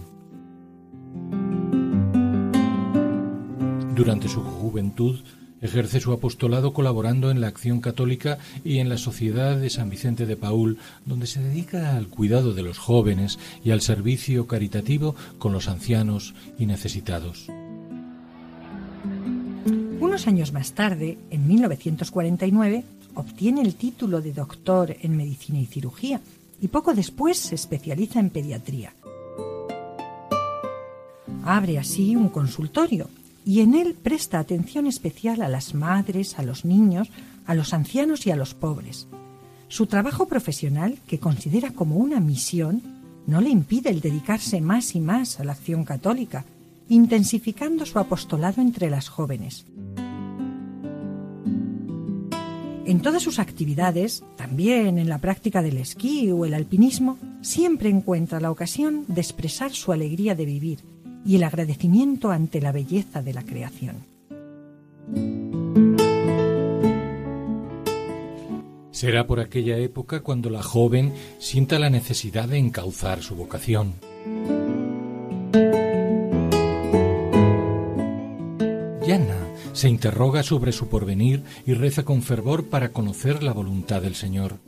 [3.93, 5.19] Durante su juventud,
[5.63, 10.26] Ejerce su apostolado colaborando en la acción católica y en la Sociedad de San Vicente
[10.26, 15.54] de Paul, donde se dedica al cuidado de los jóvenes y al servicio caritativo con
[15.54, 17.47] los ancianos y necesitados.
[20.02, 22.84] Unos años más tarde, en 1949,
[23.15, 26.19] obtiene el título de doctor en medicina y cirugía
[26.60, 28.93] y poco después se especializa en pediatría.
[31.45, 33.08] Abre así un consultorio
[33.45, 37.10] y en él presta atención especial a las madres, a los niños,
[37.45, 39.08] a los ancianos y a los pobres.
[39.67, 42.82] Su trabajo profesional, que considera como una misión,
[43.25, 46.45] no le impide el dedicarse más y más a la acción católica,
[46.89, 49.65] intensificando su apostolado entre las jóvenes.
[52.86, 58.41] En todas sus actividades, también en la práctica del esquí o el alpinismo, siempre encuentra
[58.41, 60.92] la ocasión de expresar su alegría de vivir
[61.25, 64.05] y el agradecimiento ante la belleza de la creación.
[68.91, 73.95] Será por aquella época cuando la joven sienta la necesidad de encauzar su vocación.
[79.05, 84.15] Yana se interroga sobre su porvenir y reza con fervor para conocer la voluntad del
[84.15, 84.59] Señor.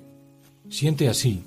[0.69, 1.43] Siente así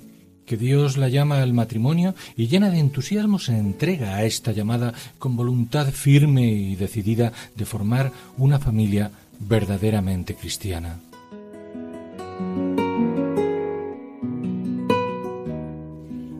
[0.49, 4.95] que Dios la llama al matrimonio y llena de entusiasmo se entrega a esta llamada
[5.19, 10.97] con voluntad firme y decidida de formar una familia verdaderamente cristiana.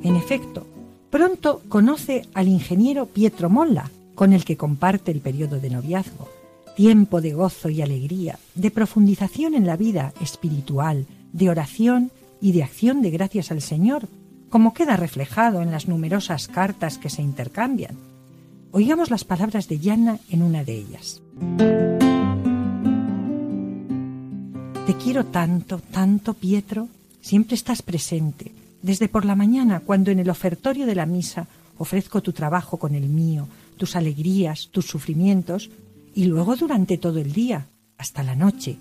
[0.01, 0.65] En efecto,
[1.11, 6.27] pronto conoce al ingeniero Pietro Molla, con el que comparte el periodo de noviazgo,
[6.75, 12.63] tiempo de gozo y alegría, de profundización en la vida espiritual, de oración y de
[12.63, 14.07] acción de gracias al Señor,
[14.49, 17.95] como queda reflejado en las numerosas cartas que se intercambian.
[18.71, 21.21] Oigamos las palabras de Yana en una de ellas.
[24.85, 26.87] Te quiero tanto, tanto, Pietro.
[27.21, 31.47] Siempre estás presente, desde por la mañana, cuando en el ofertorio de la misa
[31.77, 33.47] ofrezco tu trabajo con el mío,
[33.77, 35.69] tus alegrías, tus sufrimientos,
[36.15, 38.77] y luego durante todo el día, hasta la noche.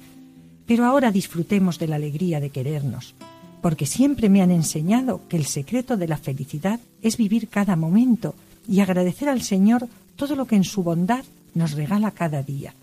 [0.67, 3.15] Pero ahora disfrutemos de la alegría de querernos,
[3.61, 8.35] porque siempre me han enseñado que el secreto de la felicidad es vivir cada momento
[8.69, 12.75] y agradecer al Señor todo lo que en su bondad nos regala cada día.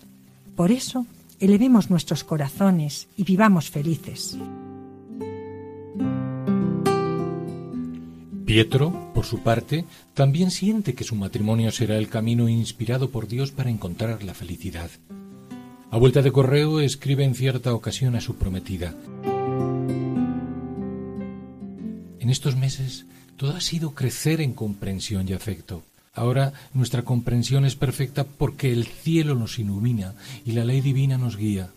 [0.54, 1.06] Por eso,
[1.40, 4.36] elevemos nuestros corazones y vivamos felices.
[8.44, 9.84] Pietro, por su parte,
[10.14, 14.90] también siente que su matrimonio será el camino inspirado por Dios para encontrar la felicidad.
[15.90, 18.94] A vuelta de correo escribe en cierta ocasión a su prometida.
[22.26, 25.84] En estos meses todo ha sido crecer en comprensión y afecto.
[26.12, 30.12] Ahora nuestra comprensión es perfecta porque el cielo nos ilumina
[30.44, 31.70] y la ley divina nos guía.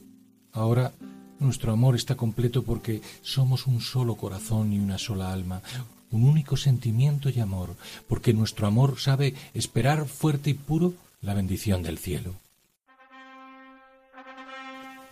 [0.52, 0.92] Ahora
[1.40, 5.62] nuestro amor está completo porque somos un solo corazón y una sola alma,
[6.10, 7.76] un único sentimiento y amor,
[8.08, 12.34] porque nuestro amor sabe esperar fuerte y puro la bendición del cielo.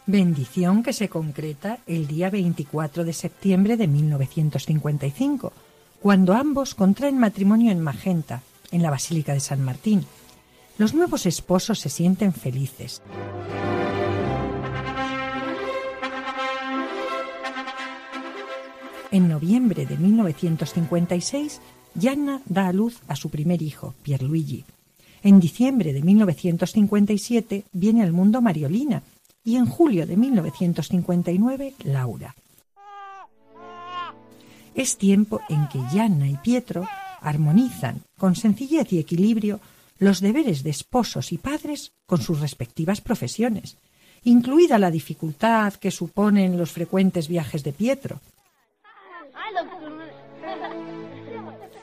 [0.10, 5.52] Bendición que se concreta el día 24 de septiembre de 1955,
[6.02, 8.42] cuando ambos contraen matrimonio en Magenta,
[8.72, 10.06] en la Basílica de San Martín.
[10.78, 13.02] Los nuevos esposos se sienten felices.
[19.12, 21.60] En noviembre de 1956,
[21.96, 24.64] Gianna da a luz a su primer hijo, Pierluigi.
[25.22, 29.04] En diciembre de 1957 viene al mundo Mariolina
[29.48, 32.36] y en julio de 1959 Laura.
[34.76, 36.86] Es tiempo en que Gianna y Pietro
[37.22, 39.62] armonizan con sencillez y equilibrio
[40.00, 43.78] los deberes de esposos y padres con sus respectivas profesiones,
[44.26, 48.20] incluida la dificultad que suponen los frecuentes viajes de Pietro,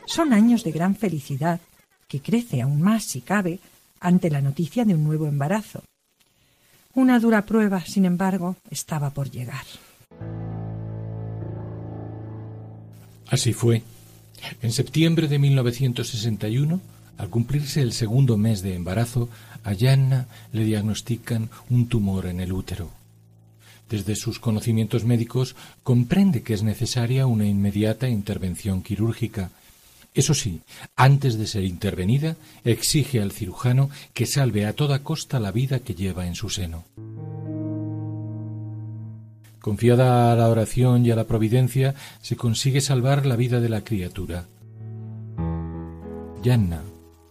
[0.05, 1.61] Son años de gran felicidad,
[2.09, 3.59] que crece aún más si cabe
[4.01, 5.83] ante la noticia de un nuevo embarazo.
[6.95, 9.65] Una dura prueba, sin embargo, estaba por llegar.
[13.29, 13.83] Así fue.
[14.63, 16.81] En septiembre de 1961,
[17.19, 19.29] al cumplirse el segundo mes de embarazo,
[19.63, 22.91] a Yanna le diagnostican un tumor en el útero.
[23.89, 29.51] Desde sus conocimientos médicos comprende que es necesaria una inmediata intervención quirúrgica.
[30.15, 30.61] Eso sí,
[30.95, 35.97] antes de ser intervenida, exige al cirujano que salve a toda costa la vida que
[35.97, 36.85] lleva en su seno.
[39.61, 43.83] Confiada a la oración y a la providencia, se consigue salvar la vida de la
[43.83, 44.47] criatura.
[46.45, 46.83] Yanna,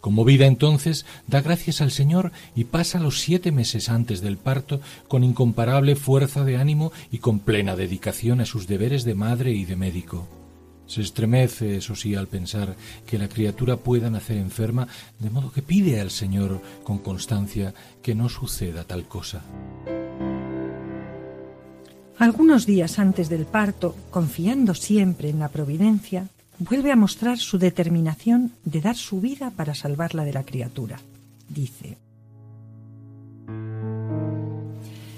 [0.02, 5.24] Conmovida entonces, da gracias al Señor y pasa los siete meses antes del parto con
[5.24, 9.78] incomparable fuerza de ánimo y con plena dedicación a sus deberes de madre y de
[9.78, 10.42] médico.
[10.93, 12.75] Se estremece, eso sí, al pensar
[13.08, 18.13] que la criatura pueda nacer enferma, de modo que pide al Señor con constancia que
[18.13, 19.41] no suceda tal cosa.
[22.19, 26.27] Algunos días antes del parto, confiando siempre en la providencia,
[26.60, 30.99] vuelve a mostrar su determinación de dar su vida para salvarla de la criatura.
[31.49, 31.97] Dice,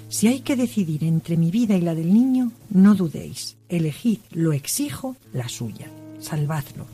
[0.08, 4.52] Si hay que decidir entre mi vida y la del niño, no dudéis, elegid, lo
[4.52, 5.90] exijo, la suya,
[6.20, 6.86] salvadlo.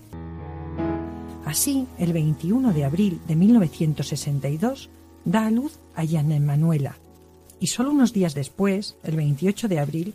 [1.45, 4.89] Así, el 21 de abril de 1962,
[5.27, 6.97] da a luz a Yana Emanuela,
[7.61, 10.15] y solo unos días después, el 28 de abril,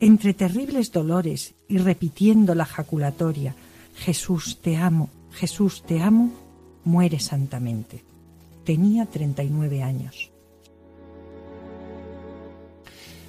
[0.00, 3.54] entre terribles dolores y repitiendo la jaculatoria,
[3.94, 6.32] Jesús te amo, Jesús te amo,
[6.84, 8.04] muere santamente.
[8.64, 10.30] Tenía 39 años.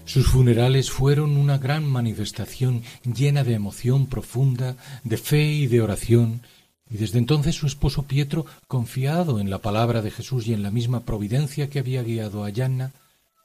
[0.10, 6.42] Sus funerales fueron una gran manifestación llena de emoción profunda, de fe y de oración,
[6.90, 10.72] y desde entonces su esposo Pietro, confiado en la palabra de Jesús y en la
[10.72, 12.92] misma providencia que había guiado a Yanna,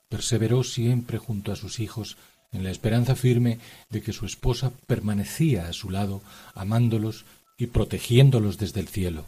[0.09, 2.17] perseveró siempre junto a sus hijos
[2.51, 3.59] en la esperanza firme
[3.91, 6.23] de que su esposa permanecía a su lado,
[6.55, 7.27] amándolos
[7.59, 9.27] y protegiéndolos desde el cielo.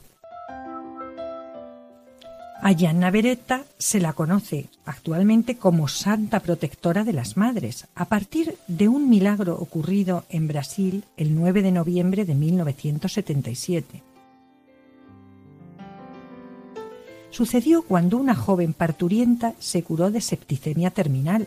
[2.63, 8.57] A Gianna Beretta se la conoce actualmente como Santa Protectora de las Madres, a partir
[8.67, 14.03] de un milagro ocurrido en Brasil el 9 de noviembre de 1977.
[17.31, 21.47] Sucedió cuando una joven parturienta se curó de septicemia terminal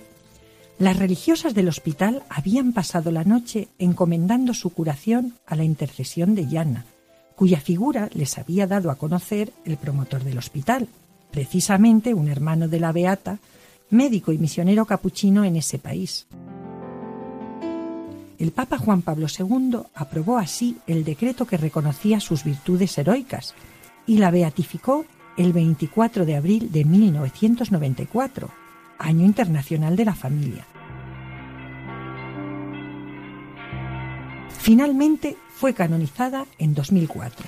[0.79, 6.47] las religiosas del hospital habían pasado la noche encomendando su curación a la intercesión de
[6.47, 6.85] Yana,
[7.39, 10.89] cuya figura les había dado a conocer el promotor del hospital,
[11.31, 13.39] precisamente un hermano de la Beata,
[13.91, 16.27] médico y misionero capuchino en ese país.
[18.37, 23.55] El Papa Juan Pablo II aprobó así el decreto que reconocía sus virtudes heroicas
[24.05, 25.05] y la beatificó
[25.37, 28.49] el 24 de abril de 1994
[28.97, 30.65] Año Internacional de la Familia.
[34.59, 37.47] Finalmente fue canonizada en 2004.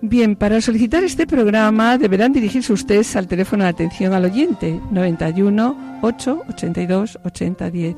[0.00, 5.98] Bien, para solicitar este programa deberán dirigirse ustedes al teléfono de atención al oyente 91
[6.02, 7.96] 8 82 80 10.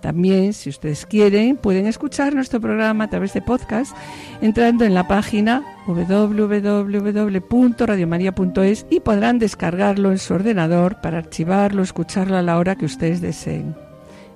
[0.00, 3.96] También, si ustedes quieren, pueden escuchar nuestro programa a través de podcast
[4.40, 12.42] entrando en la página www.radiomaria.es y podrán descargarlo en su ordenador para archivarlo, escucharlo a
[12.42, 13.76] la hora que ustedes deseen.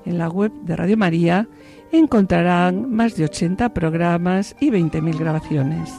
[0.05, 1.49] En la web de Radio María
[1.91, 5.91] encontrarán más de 80 programas y 20.000 grabaciones.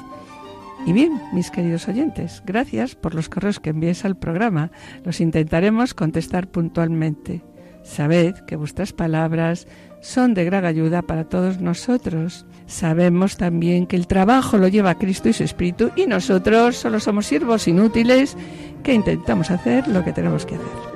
[0.86, 4.72] Y bien, mis queridos oyentes, gracias por los correos que envíes al programa.
[5.04, 7.42] Los intentaremos contestar puntualmente.
[7.84, 9.68] Sabed que vuestras palabras
[10.02, 12.46] son de gran ayuda para todos nosotros.
[12.68, 17.26] Sabemos también que el trabajo lo lleva Cristo y su Espíritu y nosotros solo somos
[17.26, 18.38] siervos inútiles
[18.84, 20.95] que intentamos hacer lo que tenemos que hacer.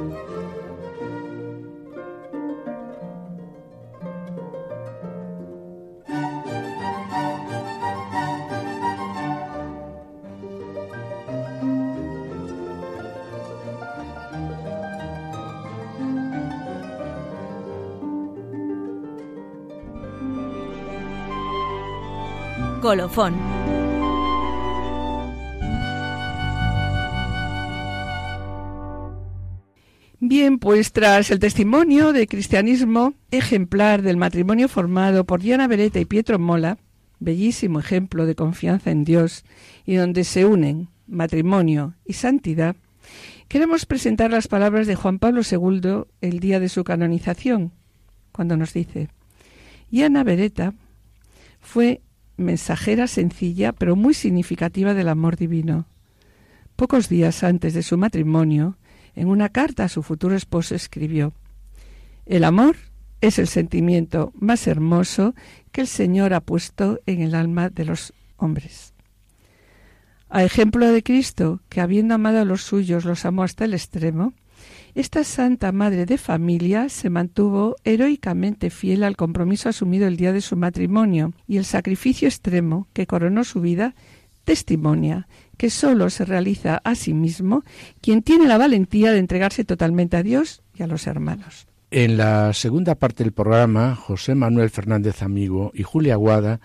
[22.90, 23.36] Colofón.
[30.20, 36.06] Bien, pues tras el testimonio de cristianismo ejemplar del matrimonio formado por Diana Beretta y
[36.06, 36.80] Pietro Mola,
[37.20, 39.46] bellísimo ejemplo de confianza en Dios
[39.86, 42.76] y donde se unen matrimonio y santidad,
[43.48, 47.72] queremos presentar las palabras de Juan Pablo II el día de su canonización,
[48.32, 49.10] cuando nos dice,
[49.92, 50.74] Diana Beretta
[51.62, 52.02] fue
[52.40, 55.86] mensajera sencilla pero muy significativa del amor divino.
[56.76, 58.78] Pocos días antes de su matrimonio,
[59.16, 61.34] en una carta a su futuro esposo escribió
[62.26, 62.78] El amor
[63.22, 65.36] es el sentimiento más hermoso
[65.72, 68.94] que el Señor ha puesto en el alma de los hombres.
[70.30, 74.34] A ejemplo de Cristo, que habiendo amado a los suyos los amó hasta el extremo,
[74.96, 80.42] esta santa madre de familia se mantuvo heroicamente fiel al compromiso asumido el día de
[80.42, 83.96] su matrimonio y el sacrificio extremo que coronó su vida
[84.44, 85.28] testimonia
[85.58, 87.64] que sólo se realiza a sí mismo
[88.02, 91.68] quien tiene la valentía de entregarse totalmente a Dios y a los hermanos.
[91.92, 96.60] En la segunda parte del programa, José Manuel Fernández Amigo y Julia Aguada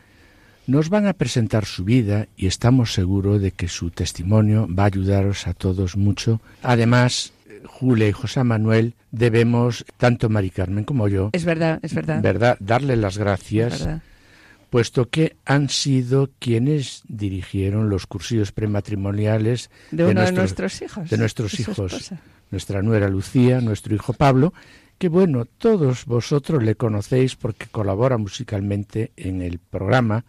[0.67, 4.87] nos van a presentar su vida y estamos seguros de que su testimonio va a
[4.87, 6.41] ayudaros a todos mucho.
[6.63, 7.33] Además,
[7.67, 12.57] Julia y José Manuel debemos, tanto Mari Carmen como yo, es verdad, es verdad, verdad
[12.61, 13.87] darle las gracias,
[14.71, 21.19] puesto que han sido quienes dirigieron los cursillos prematrimoniales de, uno de nuestros hijos, de
[21.19, 22.13] nuestros hijos,
[22.51, 24.53] nuestra nuera Lucía, nuestro hijo Pablo,
[24.99, 30.25] que bueno, todos vosotros le conocéis porque colabora musicalmente en el programa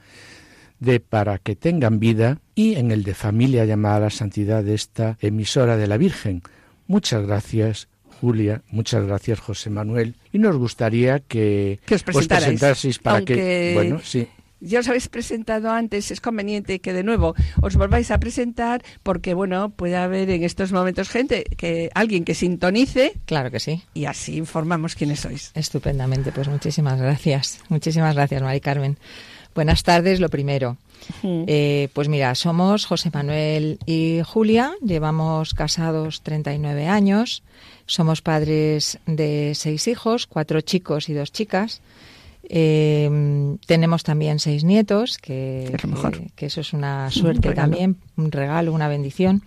[0.79, 4.73] de Para que tengan vida y en el de Familia llamada a la Santidad de
[4.73, 6.41] esta emisora de la Virgen.
[6.87, 7.87] Muchas gracias,
[8.21, 10.15] Julia, muchas gracias, José Manuel.
[10.31, 14.27] Y nos gustaría que, os presentaseis para que, bueno, sí.
[14.61, 19.33] Ya os habéis presentado antes, es conveniente que de nuevo os volváis a presentar porque,
[19.33, 23.13] bueno, puede haber en estos momentos gente, que alguien que sintonice.
[23.25, 23.83] Claro que sí.
[23.93, 25.51] Y así informamos quiénes sois.
[25.53, 27.59] Estupendamente, pues muchísimas gracias.
[27.69, 28.97] Muchísimas gracias, Mari Carmen.
[29.53, 30.77] Buenas tardes, lo primero.
[31.23, 37.43] Eh, pues mira, somos José Manuel y Julia, llevamos casados 39 años,
[37.85, 41.81] somos padres de seis hijos, cuatro chicos y dos chicas.
[42.47, 45.75] Eh, tenemos también seis nietos, que,
[46.35, 49.41] que, eso es una suerte también, un regalo, una bendición.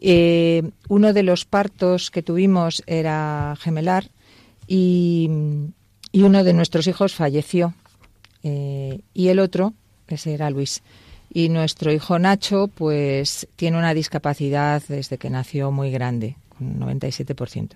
[0.00, 4.10] Eh, uno de los partos que tuvimos era gemelar
[4.66, 5.30] y,
[6.10, 7.74] y uno de nuestros hijos falleció.
[8.42, 9.74] y el otro
[10.08, 10.82] ese era Luis.
[11.32, 17.70] Y nuestro hijo Nacho, pues tiene una discapacidad desde que nació muy grande, con 97%.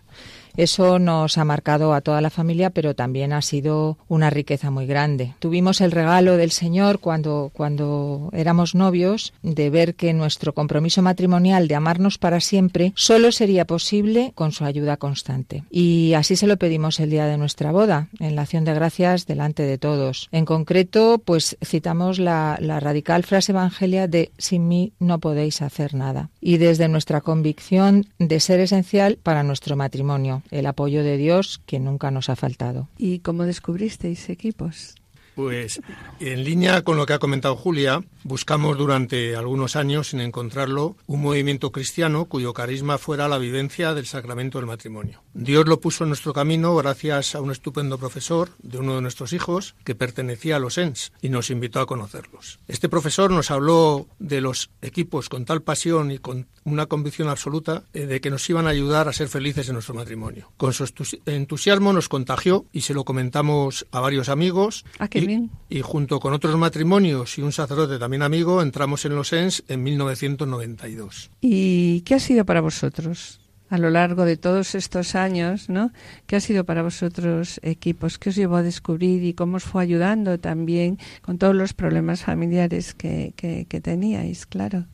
[0.57, 4.87] Eso nos ha marcado a toda la familia, pero también ha sido una riqueza muy
[4.87, 5.35] grande.
[5.39, 11.69] Tuvimos el regalo del Señor cuando, cuando éramos novios de ver que nuestro compromiso matrimonial
[11.69, 15.65] de amarnos para siempre solo sería posible con su ayuda constante.
[15.71, 19.27] Y así se lo pedimos el día de nuestra boda, en la acción de gracias
[19.27, 20.29] delante de todos.
[20.33, 25.95] En concreto, pues citamos la, la radical frase evangelia de sin mí no podéis hacer
[25.95, 26.31] nada.
[26.41, 31.81] Y desde nuestra convicción de ser esencial para nuestro matrimonio el apoyo de Dios que
[31.81, 32.89] nunca nos ha faltado.
[32.99, 34.95] ¿Y cómo descubristeis equipos?
[35.41, 35.81] Pues
[36.21, 41.23] en línea con lo que ha comentado Julia, buscamos durante algunos años, sin encontrarlo, un
[41.23, 45.23] movimiento cristiano cuyo carisma fuera la vivencia del sacramento del matrimonio.
[45.33, 49.33] Dios lo puso en nuestro camino gracias a un estupendo profesor de uno de nuestros
[49.33, 52.59] hijos que pertenecía a los ENS y nos invitó a conocerlos.
[52.69, 57.85] Este profesor nos habló de los equipos con tal pasión y con una convicción absoluta
[57.95, 60.53] eh, de que nos iban a ayudar a ser felices en nuestro matrimonio.
[60.59, 60.85] Con su
[61.25, 64.85] entusiasmo nos contagió y se lo comentamos a varios amigos.
[64.99, 65.51] Ah, qué y, bien.
[65.69, 69.83] y junto con otros matrimonios y un sacerdote también amigo entramos en los ENS en
[69.83, 71.31] 1992.
[71.41, 73.41] ¿Y qué ha sido para vosotros?
[73.71, 75.93] a lo largo de todos estos años, ¿no?
[76.27, 78.19] ¿Qué ha sido para vosotros equipos?
[78.19, 82.23] ¿Qué os llevó a descubrir y cómo os fue ayudando también con todos los problemas
[82.23, 84.87] familiares que, que, que teníais, claro?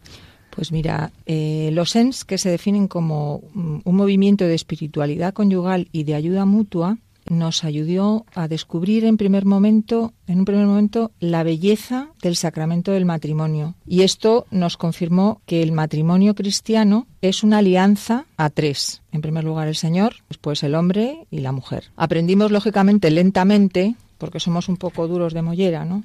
[0.50, 6.04] Pues mira, eh, los ENS, que se definen como un movimiento de espiritualidad conyugal y
[6.04, 6.98] de ayuda mutua,
[7.28, 12.92] nos ayudó a descubrir en primer momento, en un primer momento, la belleza del sacramento
[12.92, 13.74] del matrimonio.
[13.86, 19.02] Y esto nos confirmó que el matrimonio cristiano es una alianza a tres.
[19.12, 21.84] En primer lugar el Señor, después el hombre y la mujer.
[21.96, 26.02] Aprendimos lógicamente lentamente porque somos un poco duros de mollera, ¿no?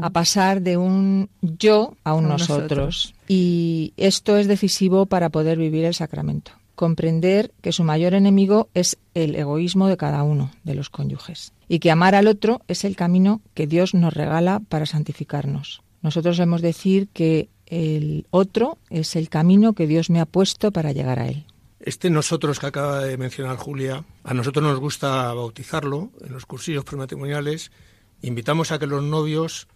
[0.00, 2.58] A pasar de un yo a un A un nosotros.
[2.70, 3.14] nosotros.
[3.26, 6.52] Y esto es decisivo para poder vivir el sacramento.
[6.78, 11.80] Comprender que su mayor enemigo es el egoísmo de cada uno de los cónyuges y
[11.80, 15.82] que amar al otro es el camino que Dios nos regala para santificarnos.
[16.02, 20.92] Nosotros hemos decir que el otro es el camino que Dios me ha puesto para
[20.92, 21.46] llegar a él.
[21.80, 26.84] Este nosotros que acaba de mencionar Julia, a nosotros nos gusta bautizarlo en los cursillos
[26.84, 27.72] prematrimoniales.
[28.22, 29.66] Invitamos a que los novios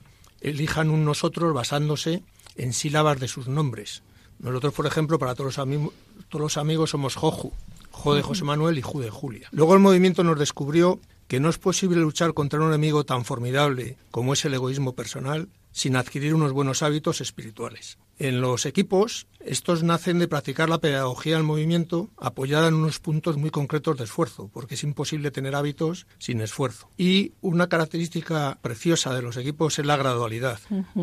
[0.41, 2.23] elijan un nosotros basándose
[2.55, 4.05] en sílabas de sus nombres.
[4.43, 7.53] Nosotros, por ejemplo, para todos los, amigos somos Joju,
[7.93, 9.49] Jo de José Manuel y Ju de Julia.
[9.53, 13.97] Luego el movimiento nos descubrió que no es posible luchar contra un enemigo tan formidable
[14.11, 17.99] como es el egoísmo personal sin adquirir unos buenos hábitos espirituales.
[18.23, 23.37] En los equipos, estos nacen de practicar la pedagogía del movimiento apoyada en unos puntos
[23.37, 26.89] muy concretos de esfuerzo, porque es imposible tener hábitos sin esfuerzo.
[26.97, 30.61] Y una característica preciosa de los equipos es la gradualidad,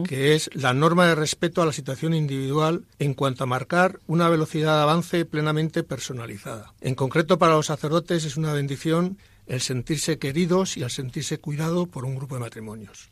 [0.08, 4.30] que es la norma de respeto a la situación individual en cuanto a marcar una
[4.30, 6.74] velocidad de avance plenamente personalizada.
[6.80, 11.86] En concreto, para los sacerdotes es una bendición el sentirse queridos y el sentirse cuidado
[11.86, 13.10] por un grupo de matrimonios.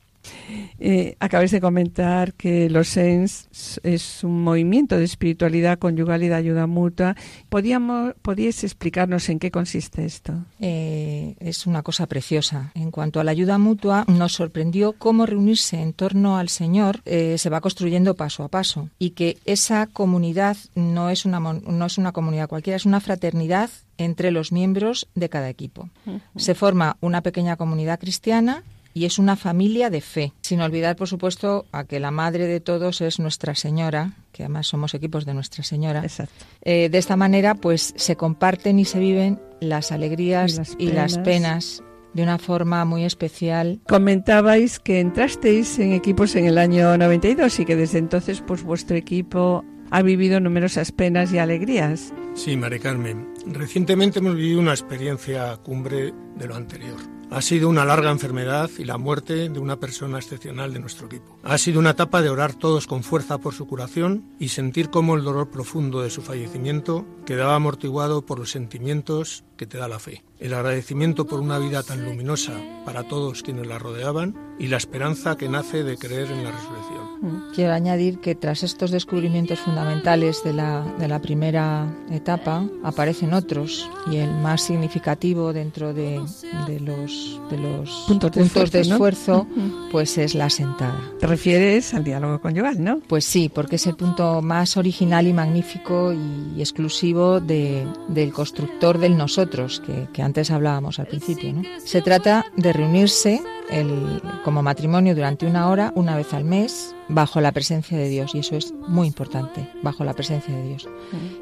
[0.79, 6.35] Eh, acabáis de comentar que los SENS es un movimiento de espiritualidad conyugal y de
[6.35, 7.15] ayuda mutua.
[7.49, 10.33] ¿Podíamos, ¿Podíais explicarnos en qué consiste esto?
[10.59, 12.71] Eh, es una cosa preciosa.
[12.75, 17.37] En cuanto a la ayuda mutua, nos sorprendió cómo reunirse en torno al Señor eh,
[17.37, 21.85] se va construyendo paso a paso y que esa comunidad no es una mon- no
[21.85, 25.89] es una comunidad cualquiera, es una fraternidad entre los miembros de cada equipo.
[26.35, 28.63] Se forma una pequeña comunidad cristiana
[28.97, 32.59] y es una familia de fe, sin olvidar, por supuesto, a que la madre de
[32.59, 36.01] todos es Nuestra Señora, que además somos equipos de Nuestra Señora.
[36.01, 36.33] Exacto.
[36.63, 40.91] Eh, de esta manera, pues se comparten y se viven las alegrías Y las y
[40.91, 41.25] las penas.
[41.25, 41.83] penas
[42.13, 43.79] de una forma muy especial.
[43.87, 48.97] Comentabais que entrasteis en equipos en el año 92 y que desde entonces pues vuestro
[48.97, 52.11] equipo ha vivido numerosas penas y alegrías.
[52.33, 53.27] Sí, Mari Carmen.
[53.45, 56.97] Recientemente hemos vivido una experiencia cumbre de lo anterior.
[57.29, 61.37] Ha sido una larga enfermedad y la muerte de una persona excepcional de nuestro equipo.
[61.43, 65.15] Ha sido una etapa de orar todos con fuerza por su curación y sentir cómo
[65.15, 69.99] el dolor profundo de su fallecimiento quedaba amortiguado por los sentimientos que te da la
[69.99, 70.23] fe.
[70.39, 72.53] El agradecimiento por una vida tan luminosa
[72.85, 77.06] para todos quienes la rodeaban y la esperanza que nace de creer en la resurrección.
[77.55, 83.89] Quiero añadir que tras estos descubrimientos fundamentales de la, de la primera etapa aparecen otros
[84.11, 86.21] y el más significativo dentro de,
[86.67, 88.95] de los, de los Puntos de esfuerzo, ¿no?
[88.95, 89.89] esfuerzo, Ujú.
[89.91, 90.99] pues es la sentada.
[91.19, 92.99] Te refieres al diálogo conyugal, ¿no?
[93.07, 98.97] Pues sí, porque es el punto más original y magnífico y exclusivo de- del constructor
[98.99, 101.53] del nosotros, que, que antes hablábamos al principio.
[101.53, 101.63] ¿no?
[101.83, 107.39] Se trata de reunirse el- como matrimonio durante una hora, una vez al mes, bajo
[107.41, 110.87] la presencia de Dios y eso es muy importante, bajo la presencia de Dios.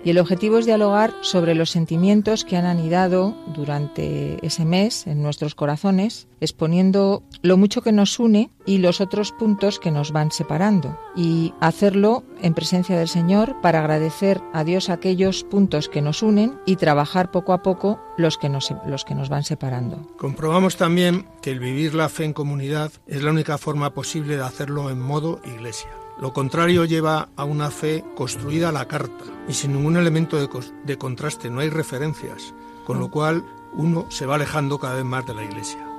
[0.03, 5.21] Y el objetivo es dialogar sobre los sentimientos que han anidado durante ese mes en
[5.23, 10.31] nuestros corazones, exponiendo lo mucho que nos une y los otros puntos que nos van
[10.31, 16.23] separando y hacerlo en presencia del Señor para agradecer a Dios aquellos puntos que nos
[16.23, 20.07] unen y trabajar poco a poco los que nos, los que nos van separando.
[20.17, 24.43] Comprobamos también que el vivir la fe en comunidad es la única forma posible de
[24.43, 25.89] hacerlo en modo iglesia.
[26.19, 30.47] Lo contrario lleva a una fe construida a la carta y sin ningún elemento de,
[30.85, 32.53] de contraste, no hay referencias,
[32.85, 33.43] con lo cual
[33.73, 35.94] uno se va alejando cada vez más de la iglesia.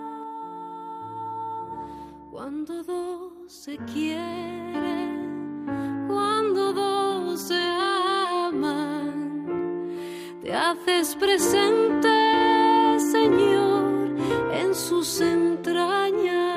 [3.67, 5.65] Se quieren,
[6.07, 7.61] cuando dos se
[8.45, 9.11] aman,
[10.41, 12.09] te haces presente,
[13.11, 14.15] Señor,
[14.53, 16.57] en sus entrañas,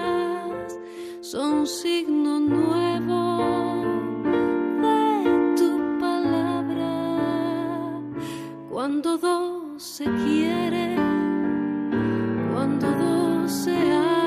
[1.22, 3.40] son signo nuevo
[4.84, 6.94] de tu palabra.
[8.70, 11.00] Cuando dos se quieren,
[12.54, 14.19] cuando dos se aman,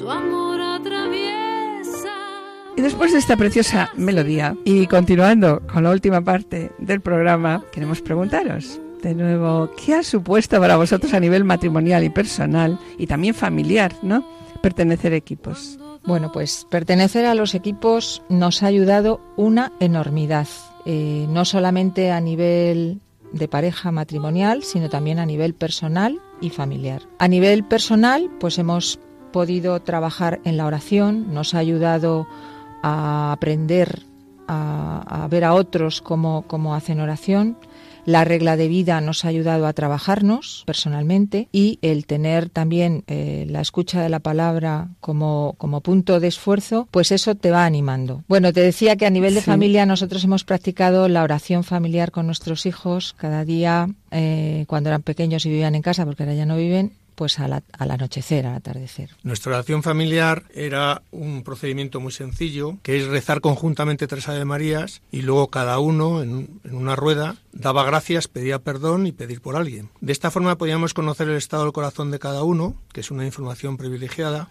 [0.00, 2.08] su amor atraviesa.
[2.74, 8.00] Y después de esta preciosa melodía y continuando con la última parte del programa, queremos
[8.00, 13.34] preguntaros de nuevo, ¿qué ha supuesto para vosotros a nivel matrimonial y personal y también
[13.34, 14.26] familiar, ¿no?
[14.62, 15.78] Pertenecer a equipos.
[16.06, 20.48] Bueno, pues pertenecer a los equipos nos ha ayudado una enormidad,
[20.86, 23.00] eh, no solamente a nivel
[23.32, 27.02] de pareja matrimonial, sino también a nivel personal y familiar.
[27.18, 28.98] A nivel personal, pues hemos
[29.32, 32.26] podido trabajar en la oración, nos ha ayudado
[32.82, 34.02] a aprender
[34.48, 37.56] a, a ver a otros cómo, cómo hacen oración,
[38.06, 43.46] la regla de vida nos ha ayudado a trabajarnos personalmente y el tener también eh,
[43.48, 48.24] la escucha de la palabra como, como punto de esfuerzo, pues eso te va animando.
[48.26, 49.46] Bueno, te decía que a nivel de Sí.
[49.46, 55.02] familia nosotros hemos practicado la oración familiar con nuestros hijos cada día eh, cuando eran
[55.02, 58.46] pequeños y vivían en casa, porque ahora ya no viven, pues a la- al anochecer,
[58.46, 59.10] al atardecer.
[59.24, 65.02] Nuestra oración familiar era un procedimiento muy sencillo, que es rezar conjuntamente tres Ave Marías
[65.12, 69.54] y luego cada uno en, en una rueda daba gracias, pedía perdón y pedir por
[69.56, 69.90] alguien.
[70.00, 73.26] De esta forma podíamos conocer el estado del corazón de cada uno, que es una
[73.26, 74.48] información privilegiada,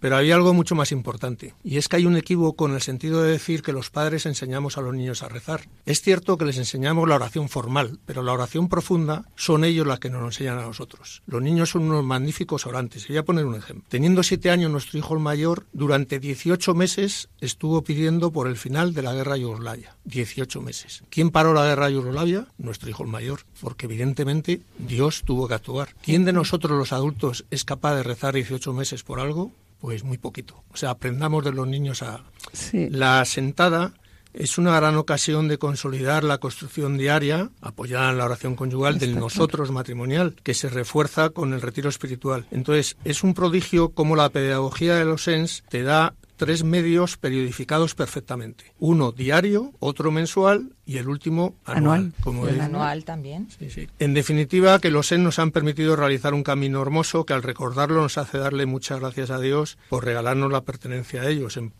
[0.00, 3.22] pero había algo mucho más importante, y es que hay un equívoco en el sentido
[3.22, 5.60] de decir que los padres enseñamos a los niños a rezar.
[5.86, 10.00] Es cierto que les enseñamos la oración formal, pero la oración profunda son ellos las
[10.00, 11.22] que nos enseñan a nosotros.
[11.26, 13.08] Los niños son unos magníficos orantes.
[13.08, 13.84] Voy a poner un ejemplo.
[13.88, 18.94] Teniendo siete años, nuestro hijo el mayor, durante 18 meses estuvo pidiendo por el final
[18.94, 19.96] de la guerra Yugoslavia.
[20.04, 21.02] 18 meses.
[21.10, 22.46] ¿Quién paró la guerra Yugoslavia?
[22.58, 23.40] Nuestro hijo el mayor.
[23.60, 25.94] Porque evidentemente Dios tuvo que actuar.
[26.02, 29.52] ¿Quién de nosotros los adultos es capaz de rezar 18 meses por algo?
[29.80, 30.62] Pues muy poquito.
[30.72, 32.22] O sea, aprendamos de los niños a...
[32.52, 32.88] Sí.
[32.90, 33.94] La sentada
[34.34, 39.16] es una gran ocasión de consolidar la construcción diaria, apoyada en la oración conyugal, del
[39.18, 42.46] nosotros matrimonial, que se refuerza con el retiro espiritual.
[42.50, 47.94] Entonces, es un prodigio como la pedagogía de los ENS te da tres medios periodificados
[47.94, 48.72] perfectamente.
[48.78, 51.98] Uno diario, otro mensual y el último anual.
[52.00, 52.12] Anual.
[52.22, 53.48] Como El anual también.
[53.58, 53.88] Sí, sí.
[53.98, 58.00] En definitiva, que los EN nos han permitido realizar un camino hermoso que al recordarlo
[58.00, 61.58] nos hace darle muchas gracias a Dios por regalarnos la pertenencia a ellos.
[61.58, 61.74] En-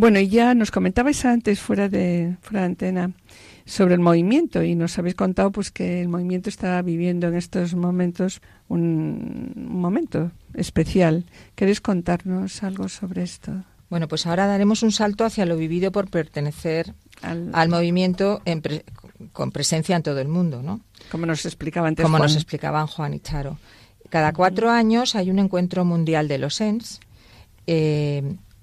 [0.00, 3.12] Bueno, y ya nos comentabais antes fuera de fuera de antena
[3.66, 7.74] sobre el movimiento y nos habéis contado pues que el movimiento está viviendo en estos
[7.74, 11.24] momentos un, un momento especial.
[11.54, 13.52] ¿Queréis contarnos algo sobre esto?
[13.90, 18.62] Bueno, pues ahora daremos un salto hacia lo vivido por pertenecer Al- al movimiento en
[18.62, 18.84] pre-
[19.32, 20.80] con presencia en todo el mundo, ¿no?
[21.12, 22.36] Como nos explicaba antes Como nos Juan.
[22.38, 23.58] explicaban Juan y Charo.
[24.08, 27.00] Cada cuatro años hay un encuentro mundial de los ENS
[27.66, 28.22] eh,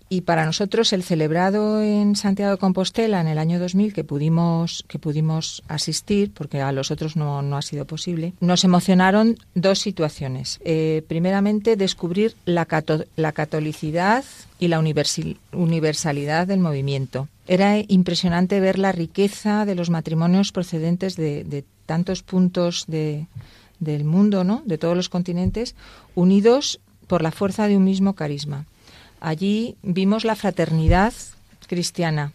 [0.09, 4.85] y para nosotros el celebrado en Santiago de Compostela en el año 2000 que pudimos
[4.87, 9.79] que pudimos asistir porque a los otros no, no ha sido posible nos emocionaron dos
[9.79, 14.23] situaciones Eh, primeramente descubrir la, cato- la catolicidad
[14.59, 14.79] y la
[15.51, 22.21] universalidad del movimiento era impresionante ver la riqueza de los matrimonios procedentes de, de tantos
[22.23, 23.27] puntos de,
[23.79, 24.61] del mundo, ¿no?
[24.65, 25.75] de todos los continentes,
[26.15, 28.65] unidos por la fuerza de un mismo carisma.
[29.19, 31.13] Allí vimos la fraternidad
[31.67, 32.33] cristiana,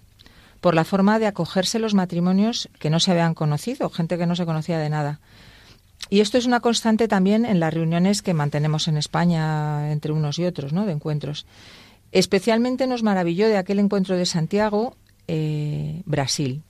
[0.61, 4.37] por la forma de acogerse los matrimonios que no se habían conocido, gente que no
[4.37, 5.21] se conocía de nada.
[6.11, 10.39] Y esto es una constante también en las reuniones que mantenemos en España entre unos
[10.39, 10.85] y otros, ¿no?
[10.85, 11.47] de encuentros.
[12.11, 16.63] Especialmente nos maravilló de aquel encuentro de Santiago, eh, Brasil.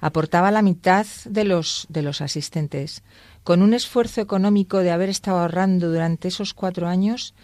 [0.00, 3.02] Aportaba la mitad de los, de los asistentes,
[3.44, 7.34] con un esfuerzo económico de haber estado ahorrando durante esos cuatro años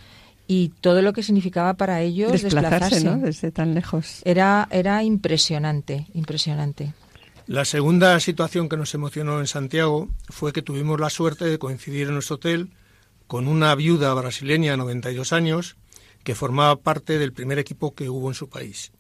[0.51, 3.05] y todo lo que significaba para ellos Desplazarse, desplazarse.
[3.05, 3.19] ¿no?
[3.19, 4.23] Desde tan lejos.
[4.25, 6.95] Era, era impresionante, impresionante.
[7.47, 12.09] La segunda situación que nos emocionó en Santiago fue que tuvimos la suerte de coincidir
[12.09, 12.71] en nuestro hotel
[13.27, 15.77] con una viuda brasileña de 92 años
[16.25, 18.91] que formaba parte del primer equipo que hubo en su país.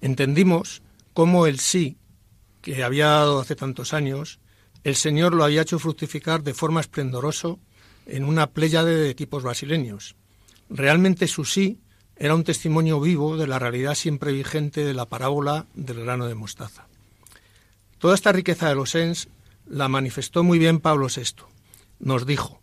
[0.00, 1.98] Entendimos cómo el sí
[2.62, 4.40] que había dado hace tantos años,
[4.82, 7.56] el Señor lo había hecho fructificar de forma esplendorosa
[8.06, 10.16] en una pléyade de equipos brasileños.
[10.70, 11.80] Realmente su sí
[12.14, 16.36] era un testimonio vivo de la realidad siempre vigente de la parábola del grano de
[16.36, 16.86] mostaza.
[17.98, 19.28] Toda esta riqueza de los ENS
[19.66, 21.44] la manifestó muy bien Pablo VI.
[21.98, 22.60] Nos dijo,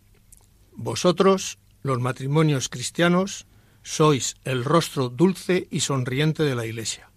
[0.72, 3.46] Vosotros, los matrimonios cristianos,
[3.82, 7.10] sois el rostro dulce y sonriente de la Iglesia.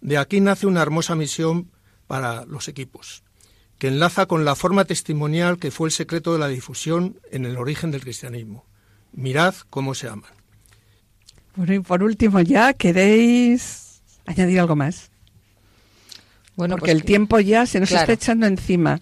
[0.00, 1.72] De aquí nace una hermosa misión
[2.06, 3.24] para los equipos,
[3.78, 7.56] que enlaza con la forma testimonial que fue el secreto de la difusión en el
[7.56, 8.66] origen del cristianismo.
[9.16, 10.30] Mirad cómo se aman.
[11.56, 15.10] Bueno, y por último ya, ¿queréis añadir algo más?
[16.54, 18.02] Bueno, Porque pues el que- tiempo ya se nos claro.
[18.02, 19.00] está echando encima.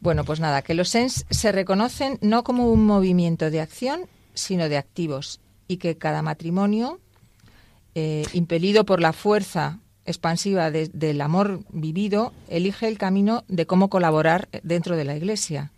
[0.00, 4.02] Bueno, pues nada, que los ENS se reconocen no como un movimiento de acción,
[4.34, 7.00] sino de activos, y que cada matrimonio,
[7.94, 13.90] eh, impelido por la fuerza expansiva de- del amor vivido, elige el camino de cómo
[13.90, 15.70] colaborar dentro de la Iglesia.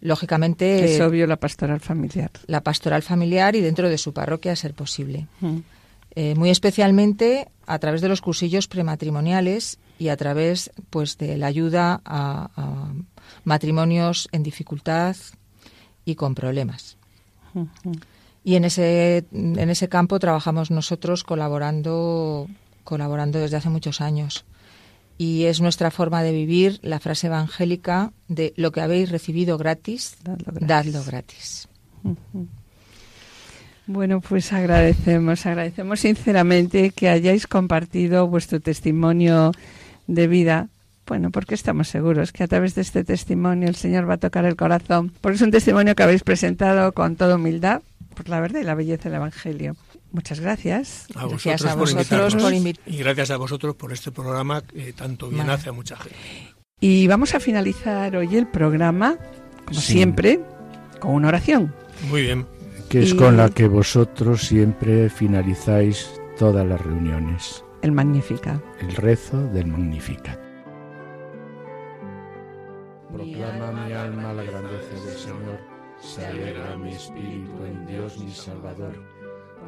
[0.00, 2.30] Lógicamente, es obvio la pastoral familiar.
[2.46, 5.26] la pastoral familiar y dentro de su parroquia, a ser posible.
[5.40, 5.58] Mm.
[6.18, 11.46] Eh, muy especialmente a través de los cursillos prematrimoniales y a través pues de la
[11.46, 12.92] ayuda a, a
[13.44, 15.16] matrimonios en dificultad
[16.06, 16.96] y con problemas.
[18.44, 22.48] Y en ese, en ese campo trabajamos nosotros colaborando,
[22.84, 24.44] colaborando desde hace muchos años.
[25.18, 30.16] Y es nuestra forma de vivir la frase evangélica de lo que habéis recibido gratis,
[30.22, 30.68] Dadlo gratis.
[30.68, 31.68] dadlo gratis.
[33.86, 39.52] Bueno, pues agradecemos, agradecemos sinceramente que hayáis compartido vuestro testimonio
[40.06, 40.68] de vida.
[41.06, 44.44] Bueno, porque estamos seguros que a través de este testimonio el Señor va a tocar
[44.44, 45.12] el corazón.
[45.20, 47.82] Porque es un testimonio que habéis presentado con toda humildad
[48.16, 49.76] por la verdad y la belleza del Evangelio.
[50.16, 51.06] Muchas gracias.
[51.14, 54.10] A Gracias vosotros a por vosotros invitarnos por invi- y gracias a vosotros por este
[54.10, 55.52] programa que tanto bien Vale.
[55.52, 56.16] hace a mucha gente.
[56.80, 59.18] Y vamos a finalizar hoy el programa,
[59.66, 59.92] como Sí.
[59.92, 60.40] siempre,
[61.00, 61.74] con una oración.
[62.08, 62.46] Muy bien.
[62.88, 66.08] que es Y- con la que vosotros siempre finalizáis
[66.38, 67.62] todas las reuniones.
[67.82, 68.62] El Magnífica.
[68.80, 70.38] El rezo del Magnificat.
[73.12, 75.58] Proclama mi alma la grandeza del Señor,
[76.00, 78.94] se alegra mi espíritu en Dios mi Salvador,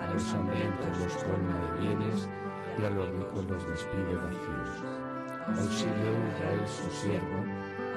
[0.00, 2.28] A los hambrientos los colma de bienes
[2.78, 4.70] y a los ricos los despide vacíos.
[5.46, 7.38] Auxilio Israel su siervo,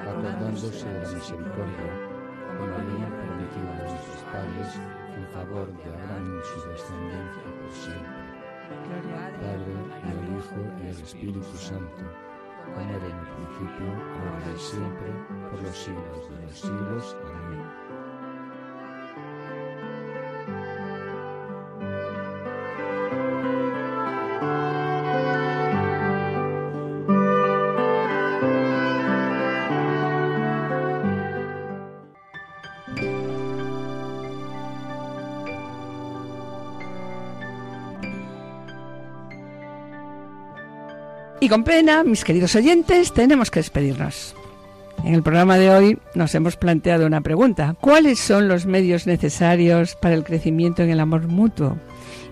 [0.02, 1.92] acordándose de la misericordia,
[2.58, 4.70] como había prometido a nuestros padres,
[5.16, 8.24] en favor de Abraham y su descendencia por siempre.
[9.40, 12.02] Padre, y al Hijo y al Espíritu Santo,
[12.64, 15.08] como era en el principio, ahora y siempre,
[15.50, 17.16] por los siglos de los siglos.
[17.22, 17.33] Amén.
[41.44, 44.34] Y con pena, mis queridos oyentes, tenemos que despedirnos.
[45.04, 47.76] En el programa de hoy nos hemos planteado una pregunta.
[47.82, 51.76] ¿Cuáles son los medios necesarios para el crecimiento en el amor mutuo?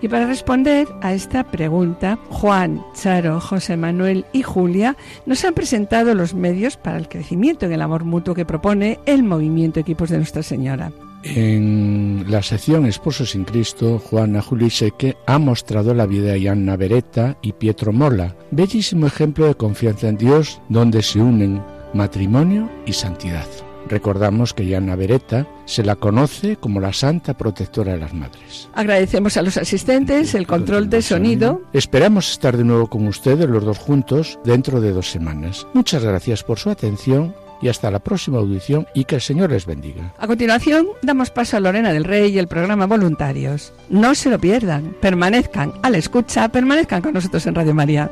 [0.01, 4.97] Y para responder a esta pregunta, Juan, Charo, José Manuel y Julia
[5.27, 9.21] nos han presentado los medios para el crecimiento en el amor mutuo que propone el
[9.21, 10.91] movimiento Equipos de Nuestra Señora.
[11.23, 17.37] En la sección Esposos sin Cristo, Juana Juliseque ha mostrado la vida de Anna Beretta
[17.41, 21.63] y Pietro Mola, bellísimo ejemplo de confianza en Dios donde se unen
[21.93, 23.47] matrimonio y santidad.
[23.87, 28.69] Recordamos que Anna Beretta se la conoce como la santa protectora de las madres.
[28.73, 31.61] Agradecemos a los asistentes el control de sonido.
[31.73, 35.67] Esperamos estar de nuevo con ustedes los dos juntos dentro de dos semanas.
[35.73, 39.65] Muchas gracias por su atención y hasta la próxima audición y que el Señor les
[39.65, 40.13] bendiga.
[40.17, 43.73] A continuación, damos paso a Lorena del Rey y el programa Voluntarios.
[43.89, 48.11] No se lo pierdan, permanezcan a la escucha, permanezcan con nosotros en Radio María.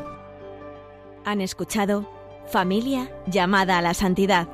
[1.26, 2.10] Han escuchado
[2.52, 4.48] Familia llamada a la santidad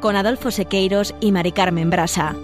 [0.00, 2.36] con Adolfo Sequeiros y Mari Carmen Brasa.